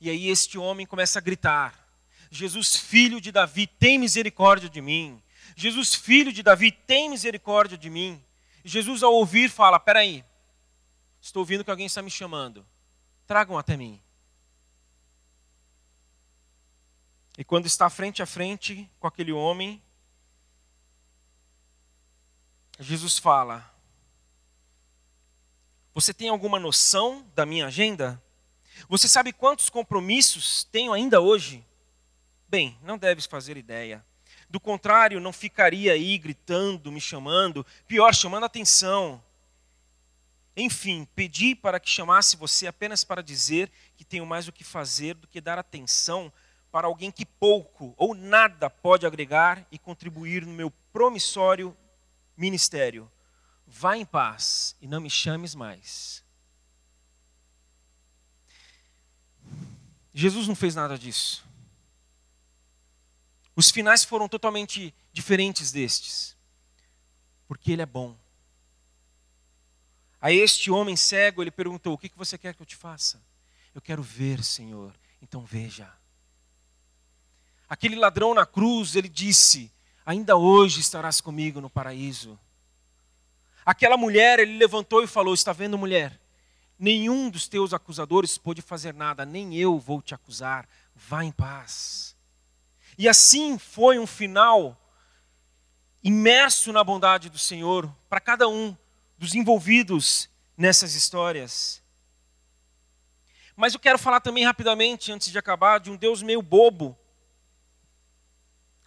E 0.00 0.08
aí 0.08 0.28
este 0.28 0.56
homem 0.56 0.86
começa 0.86 1.18
a 1.18 1.22
gritar: 1.22 1.86
Jesus, 2.30 2.76
filho 2.76 3.20
de 3.20 3.32
Davi, 3.32 3.66
tem 3.66 3.98
misericórdia 3.98 4.68
de 4.68 4.80
mim. 4.80 5.20
Jesus, 5.56 5.94
filho 5.94 6.32
de 6.32 6.42
Davi, 6.42 6.72
tem 6.72 7.10
misericórdia 7.10 7.76
de 7.76 7.90
mim. 7.90 8.22
Jesus, 8.64 9.02
ao 9.02 9.12
ouvir, 9.14 9.50
fala: 9.50 9.78
Peraí, 9.78 10.24
estou 11.20 11.40
ouvindo 11.40 11.64
que 11.64 11.70
alguém 11.70 11.86
está 11.86 12.02
me 12.02 12.10
chamando. 12.10 12.66
Tragam 13.26 13.56
até 13.58 13.76
mim. 13.76 14.00
E 17.38 17.44
quando 17.44 17.66
está 17.66 17.88
frente 17.88 18.22
a 18.22 18.26
frente 18.26 18.90
com 18.98 19.06
aquele 19.06 19.32
homem, 19.32 19.82
Jesus 22.78 23.18
fala: 23.18 23.72
Você 25.94 26.12
tem 26.12 26.28
alguma 26.28 26.58
noção 26.58 27.26
da 27.34 27.46
minha 27.46 27.66
agenda? 27.66 28.22
Você 28.88 29.08
sabe 29.08 29.32
quantos 29.32 29.68
compromissos 29.68 30.64
tenho 30.64 30.92
ainda 30.92 31.20
hoje? 31.20 31.64
Bem, 32.48 32.78
não 32.82 32.98
deves 32.98 33.26
fazer 33.26 33.56
ideia. 33.56 34.04
Do 34.50 34.58
contrário, 34.58 35.20
não 35.20 35.32
ficaria 35.32 35.92
aí 35.92 36.18
gritando, 36.18 36.90
me 36.90 37.00
chamando, 37.00 37.64
pior, 37.86 38.12
chamando 38.12 38.44
atenção. 38.44 39.22
Enfim, 40.56 41.06
pedi 41.14 41.54
para 41.54 41.78
que 41.78 41.88
chamasse 41.88 42.36
você 42.36 42.66
apenas 42.66 43.04
para 43.04 43.22
dizer 43.22 43.70
que 43.96 44.04
tenho 44.04 44.26
mais 44.26 44.48
o 44.48 44.52
que 44.52 44.64
fazer 44.64 45.14
do 45.14 45.28
que 45.28 45.40
dar 45.40 45.56
atenção 45.56 46.32
para 46.72 46.88
alguém 46.88 47.12
que 47.12 47.24
pouco 47.24 47.94
ou 47.96 48.12
nada 48.12 48.68
pode 48.68 49.06
agregar 49.06 49.64
e 49.70 49.78
contribuir 49.78 50.44
no 50.44 50.52
meu 50.52 50.70
promissório 50.92 51.76
ministério. 52.36 53.10
Vá 53.66 53.96
em 53.96 54.04
paz 54.04 54.74
e 54.80 54.88
não 54.88 55.00
me 55.00 55.08
chames 55.08 55.54
mais. 55.54 56.24
Jesus 60.12 60.48
não 60.48 60.56
fez 60.56 60.74
nada 60.74 60.98
disso. 60.98 61.48
Os 63.54 63.70
finais 63.70 64.04
foram 64.04 64.28
totalmente 64.28 64.94
diferentes 65.12 65.72
destes, 65.72 66.36
porque 67.48 67.72
ele 67.72 67.82
é 67.82 67.86
bom. 67.86 68.16
A 70.20 70.30
este 70.32 70.70
homem 70.70 70.96
cego, 70.96 71.42
ele 71.42 71.50
perguntou: 71.50 71.94
O 71.94 71.98
que 71.98 72.10
você 72.16 72.36
quer 72.36 72.54
que 72.54 72.62
eu 72.62 72.66
te 72.66 72.76
faça? 72.76 73.20
Eu 73.74 73.80
quero 73.80 74.02
ver, 74.02 74.44
Senhor. 74.44 74.92
Então 75.22 75.44
veja. 75.44 75.90
Aquele 77.68 77.96
ladrão 77.96 78.34
na 78.34 78.44
cruz, 78.44 78.96
ele 78.96 79.08
disse: 79.08 79.72
Ainda 80.04 80.36
hoje 80.36 80.80
estarás 80.80 81.20
comigo 81.20 81.60
no 81.60 81.70
paraíso. 81.70 82.38
Aquela 83.64 83.96
mulher, 83.96 84.38
ele 84.38 84.58
levantou 84.58 85.02
e 85.02 85.06
falou: 85.06 85.32
Está 85.32 85.52
vendo, 85.52 85.78
mulher? 85.78 86.20
Nenhum 86.78 87.28
dos 87.30 87.46
teus 87.46 87.74
acusadores 87.74 88.38
pôde 88.38 88.62
fazer 88.62 88.94
nada, 88.94 89.24
nem 89.24 89.54
eu 89.54 89.78
vou 89.78 90.00
te 90.00 90.14
acusar. 90.14 90.68
Vá 90.94 91.24
em 91.24 91.30
paz. 91.30 92.16
E 93.00 93.08
assim 93.08 93.56
foi 93.56 93.98
um 93.98 94.06
final 94.06 94.78
imerso 96.04 96.70
na 96.70 96.84
bondade 96.84 97.30
do 97.30 97.38
Senhor 97.38 97.90
para 98.10 98.20
cada 98.20 98.46
um 98.46 98.76
dos 99.16 99.34
envolvidos 99.34 100.28
nessas 100.54 100.94
histórias. 100.94 101.82
Mas 103.56 103.72
eu 103.72 103.80
quero 103.80 103.98
falar 103.98 104.20
também 104.20 104.44
rapidamente, 104.44 105.10
antes 105.10 105.32
de 105.32 105.38
acabar, 105.38 105.80
de 105.80 105.90
um 105.90 105.96
Deus 105.96 106.20
meio 106.20 106.42
bobo. 106.42 106.94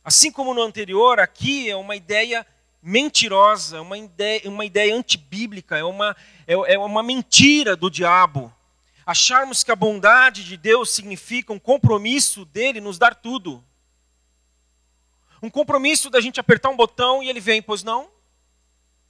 Assim 0.04 0.32
como 0.32 0.54
no 0.54 0.62
anterior, 0.62 1.20
aqui 1.20 1.68
é 1.68 1.76
uma 1.76 1.96
ideia 1.96 2.46
mentirosa, 2.84 3.82
uma 3.82 3.98
ideia, 3.98 4.42
uma 4.46 4.64
ideia 4.64 4.96
antibíblica, 4.96 5.76
é 5.76 5.84
uma, 5.84 6.16
é, 6.46 6.54
é 6.54 6.78
uma 6.78 7.02
mentira 7.02 7.76
do 7.76 7.90
diabo. 7.90 8.54
Acharmos 9.08 9.64
que 9.64 9.72
a 9.72 9.76
bondade 9.76 10.44
de 10.44 10.56
Deus 10.56 10.92
significa 10.92 11.52
um 11.52 11.58
compromisso 11.58 12.46
dele 12.46 12.80
nos 12.80 13.00
dar 13.00 13.16
tudo. 13.16 13.66
Um 15.44 15.50
compromisso 15.50 16.10
da 16.10 16.22
gente 16.22 16.40
apertar 16.40 16.70
um 16.70 16.78
botão 16.78 17.22
e 17.22 17.28
ele 17.28 17.42
vem, 17.42 17.62
pois 17.62 17.84
não? 17.84 18.10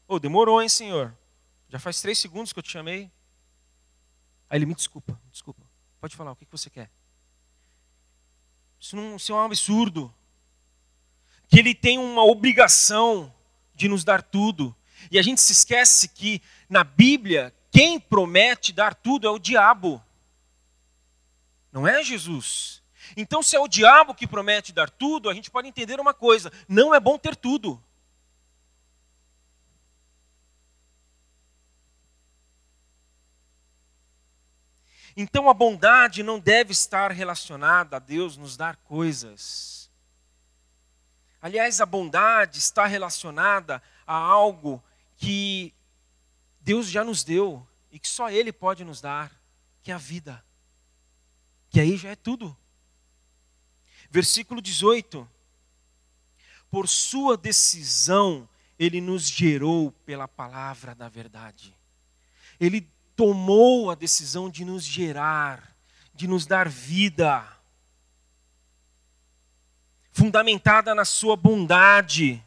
Oh, 0.08 0.18
demorou, 0.18 0.60
hein, 0.60 0.68
senhor? 0.68 1.16
Já 1.70 1.78
faz 1.78 2.02
três 2.02 2.18
segundos 2.18 2.52
que 2.52 2.58
eu 2.58 2.64
te 2.64 2.72
chamei. 2.72 3.12
Aí 4.50 4.58
ele 4.58 4.66
me 4.66 4.74
desculpa, 4.74 5.22
desculpa. 5.32 5.62
Pode 6.02 6.16
falar, 6.16 6.32
o 6.32 6.36
que 6.36 6.48
você 6.50 6.72
quer? 6.72 6.90
Isso, 8.80 8.96
não, 8.96 9.16
isso 9.16 9.32
é 9.32 9.36
um 9.36 9.46
absurdo. 9.46 10.12
Que 11.48 11.60
ele 11.60 11.76
tem 11.76 12.00
uma 12.00 12.24
obrigação 12.24 13.32
de 13.76 13.88
nos 13.88 14.04
dar 14.04 14.24
tudo. 14.24 14.76
E 15.12 15.20
a 15.20 15.22
gente 15.22 15.40
se 15.40 15.52
esquece 15.52 16.08
que 16.10 16.42
na 16.68 16.84
Bíblia, 16.84 17.54
quem 17.72 18.00
promete 18.00 18.74
dar 18.74 18.96
tudo 18.96 19.28
é 19.28 19.30
o 19.30 19.38
diabo. 19.38 20.04
Não 21.72 21.88
é 21.88 22.04
Jesus. 22.04 22.83
Então, 23.16 23.44
se 23.44 23.56
é 23.56 23.60
o 23.60 23.68
diabo 23.68 24.14
que 24.14 24.28
promete 24.28 24.72
dar 24.72 24.90
tudo, 24.90 25.30
a 25.30 25.34
gente 25.34 25.52
pode 25.52 25.68
entender 25.68 26.00
uma 26.00 26.14
coisa: 26.14 26.52
não 26.68 26.94
é 26.94 27.00
bom 27.00 27.18
ter 27.18 27.36
tudo. 27.36 27.82
Então 35.16 35.48
a 35.48 35.54
bondade 35.54 36.24
não 36.24 36.40
deve 36.40 36.72
estar 36.72 37.12
relacionada 37.12 37.98
a 37.98 38.00
Deus 38.00 38.36
nos 38.36 38.58
dar 38.58 38.78
coisas. 38.78 39.92
Aliás, 41.42 41.80
a 41.82 41.86
bondade 41.86 42.58
está 42.58 42.86
relacionada 42.86 43.82
a 44.08 44.16
algo 44.16 44.84
que 45.18 45.74
Deus 46.62 46.88
já 46.88 47.04
nos 47.04 47.24
deu 47.24 47.66
e 47.92 48.00
que 48.00 48.08
só 48.08 48.30
Ele 48.30 48.52
pode 48.52 48.84
nos 48.84 49.02
dar, 49.02 49.32
que 49.84 49.92
é 49.92 49.94
a 49.94 50.00
vida. 50.00 50.44
Que 51.70 51.80
aí 51.80 51.96
já 51.98 52.10
é 52.10 52.16
tudo. 52.16 52.58
Versículo 54.14 54.62
18. 54.62 55.28
Por 56.70 56.88
sua 56.88 57.36
decisão, 57.36 58.48
Ele 58.78 59.02
nos 59.02 59.28
gerou 59.28 59.92
pela 60.06 60.28
palavra 60.28 60.94
da 60.94 61.10
verdade. 61.10 61.76
Ele 62.60 62.88
tomou 63.16 63.90
a 63.90 63.96
decisão 63.96 64.52
de 64.52 64.64
nos 64.64 64.84
gerar, 64.84 65.76
de 66.14 66.28
nos 66.28 66.46
dar 66.46 66.70
vida, 66.70 67.44
fundamentada 70.12 70.94
na 70.94 71.06
Sua 71.06 71.36
bondade, 71.36 72.46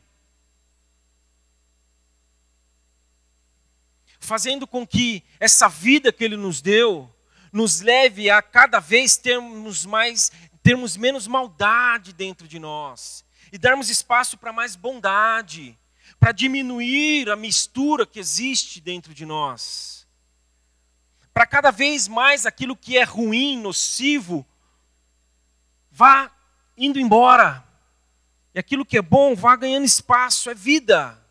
fazendo 4.20 4.68
com 4.68 4.86
que 4.86 5.24
essa 5.40 5.68
vida 5.68 6.12
que 6.12 6.22
Ele 6.22 6.36
nos 6.36 6.60
deu 6.60 7.12
nos 7.56 7.80
leve 7.80 8.28
a 8.28 8.42
cada 8.42 8.78
vez 8.78 9.16
termos 9.16 9.86
mais, 9.86 10.30
termos 10.66 10.96
menos 10.96 11.28
maldade 11.28 12.12
dentro 12.12 12.48
de 12.48 12.58
nós 12.58 13.24
e 13.52 13.58
darmos 13.58 13.88
espaço 13.88 14.36
para 14.36 14.52
mais 14.52 14.74
bondade, 14.74 15.78
para 16.18 16.32
diminuir 16.32 17.30
a 17.30 17.36
mistura 17.36 18.04
que 18.04 18.18
existe 18.18 18.80
dentro 18.80 19.14
de 19.14 19.24
nós 19.24 19.96
para 21.36 21.46
cada 21.46 21.70
vez 21.70 22.08
mais 22.08 22.46
aquilo 22.46 22.74
que 22.74 22.96
é 22.96 23.02
ruim, 23.02 23.60
nocivo, 23.60 24.46
vá 25.90 26.32
indo 26.74 26.98
embora. 26.98 27.62
E 28.54 28.58
aquilo 28.58 28.86
que 28.86 28.96
é 28.96 29.02
bom 29.02 29.34
vá 29.34 29.54
ganhando 29.54 29.84
espaço, 29.84 30.48
é 30.48 30.54
vida. 30.54 31.22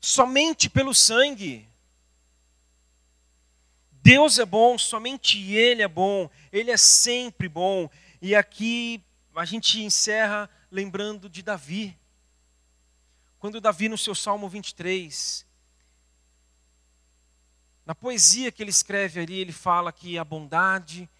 Somente 0.00 0.70
pelo 0.70 0.94
sangue. 0.94 1.68
Deus 4.06 4.38
é 4.38 4.46
bom, 4.46 4.78
somente 4.78 5.52
Ele 5.52 5.82
é 5.82 5.88
bom, 5.88 6.30
Ele 6.52 6.70
é 6.70 6.76
sempre 6.76 7.48
bom. 7.48 7.90
E 8.22 8.36
aqui 8.36 9.02
a 9.34 9.44
gente 9.44 9.82
encerra 9.82 10.48
lembrando 10.70 11.28
de 11.28 11.42
Davi. 11.42 11.98
Quando 13.40 13.60
Davi, 13.60 13.88
no 13.88 13.98
seu 13.98 14.14
Salmo 14.14 14.48
23, 14.48 15.44
na 17.84 17.96
poesia 17.96 18.52
que 18.52 18.62
ele 18.62 18.70
escreve 18.70 19.18
ali, 19.18 19.40
ele 19.40 19.50
fala 19.50 19.92
que 19.92 20.16
a 20.16 20.24
bondade 20.24 21.10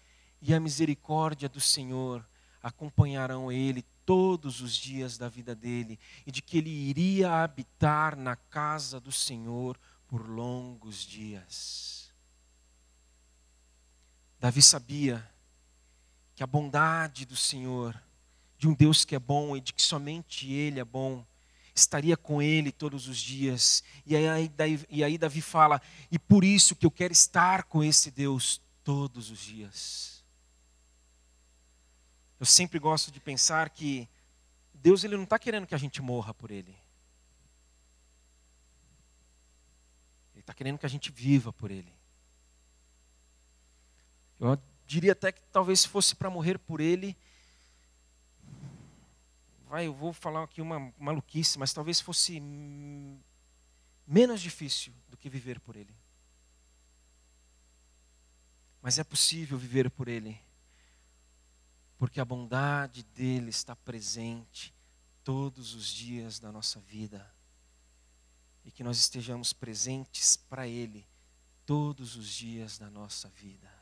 e 0.41 0.53
a 0.53 0.59
misericórdia 0.59 1.49
do 1.49 1.59
Senhor 1.59 2.25
acompanharão 2.63 3.51
ele 3.51 3.83
todos 4.05 4.61
os 4.61 4.73
dias 4.73 5.17
da 5.17 5.27
vida 5.27 5.53
dele 5.53 5.99
e 6.25 6.31
de 6.31 6.41
que 6.41 6.57
ele 6.57 6.69
iria 6.69 7.43
habitar 7.43 8.15
na 8.15 8.37
casa 8.37 8.97
do 8.97 9.11
Senhor 9.11 9.77
por 10.07 10.25
longos 10.25 11.05
dias. 11.05 12.06
Davi 14.39 14.61
sabia 14.61 15.27
que 16.35 16.43
a 16.43 16.47
bondade 16.47 17.25
do 17.25 17.35
Senhor, 17.35 17.99
de 18.57 18.67
um 18.67 18.73
Deus 18.73 19.03
que 19.03 19.15
é 19.15 19.19
bom 19.19 19.57
e 19.57 19.61
de 19.61 19.73
que 19.73 19.81
somente 19.81 20.51
Ele 20.51 20.79
é 20.79 20.85
bom, 20.85 21.25
estaria 21.79 22.17
com 22.17 22.41
ele 22.41 22.71
todos 22.71 23.07
os 23.07 23.17
dias. 23.17 23.83
E 24.05 24.15
aí, 24.15 24.51
e 24.89 25.03
aí 25.03 25.17
Davi 25.17 25.41
fala: 25.41 25.81
e 26.11 26.19
por 26.19 26.43
isso 26.43 26.75
que 26.75 26.85
eu 26.85 26.91
quero 26.91 27.13
estar 27.13 27.63
com 27.63 27.83
esse 27.83 28.11
Deus 28.11 28.61
todos 28.83 29.29
os 29.29 29.39
dias. 29.39 30.23
Eu 32.39 32.45
sempre 32.45 32.77
gosto 32.79 33.11
de 33.11 33.19
pensar 33.19 33.69
que 33.69 34.07
Deus 34.73 35.03
ele 35.03 35.15
não 35.15 35.23
está 35.23 35.39
querendo 35.39 35.65
que 35.65 35.75
a 35.75 35.77
gente 35.77 36.01
morra 36.01 36.33
por 36.33 36.51
Ele. 36.51 36.75
Ele 40.33 40.41
está 40.41 40.53
querendo 40.53 40.77
que 40.77 40.85
a 40.85 40.89
gente 40.89 41.11
viva 41.11 41.51
por 41.51 41.71
Ele. 41.71 41.96
Eu 44.39 44.59
diria 44.85 45.11
até 45.11 45.31
que 45.31 45.41
talvez 45.51 45.81
se 45.81 45.87
fosse 45.87 46.15
para 46.15 46.29
morrer 46.29 46.57
por 46.57 46.79
Ele, 46.79 47.17
vai, 49.67 49.87
eu 49.87 49.93
vou 49.93 50.13
falar 50.13 50.43
aqui 50.43 50.61
uma 50.61 50.93
maluquice, 50.97 51.59
mas 51.59 51.73
talvez 51.73 51.99
fosse 51.99 52.41
menos 54.05 54.41
difícil 54.41 54.93
do 55.09 55.17
que 55.17 55.29
viver 55.29 55.59
por 55.59 55.75
Ele. 55.75 55.95
Mas 58.81 58.97
é 58.99 59.03
possível 59.03 59.57
viver 59.57 59.89
por 59.89 60.07
Ele, 60.07 60.39
porque 61.97 62.21
a 62.21 62.25
bondade 62.25 63.03
dele 63.03 63.49
está 63.49 63.75
presente 63.75 64.73
todos 65.23 65.73
os 65.73 65.87
dias 65.87 66.39
da 66.39 66.51
nossa 66.51 66.79
vida 66.79 67.29
e 68.63 68.71
que 68.71 68.83
nós 68.83 68.97
estejamos 68.97 69.51
presentes 69.51 70.37
para 70.37 70.67
Ele 70.67 71.05
todos 71.65 72.15
os 72.15 72.29
dias 72.29 72.77
da 72.77 72.89
nossa 72.89 73.27
vida. 73.29 73.76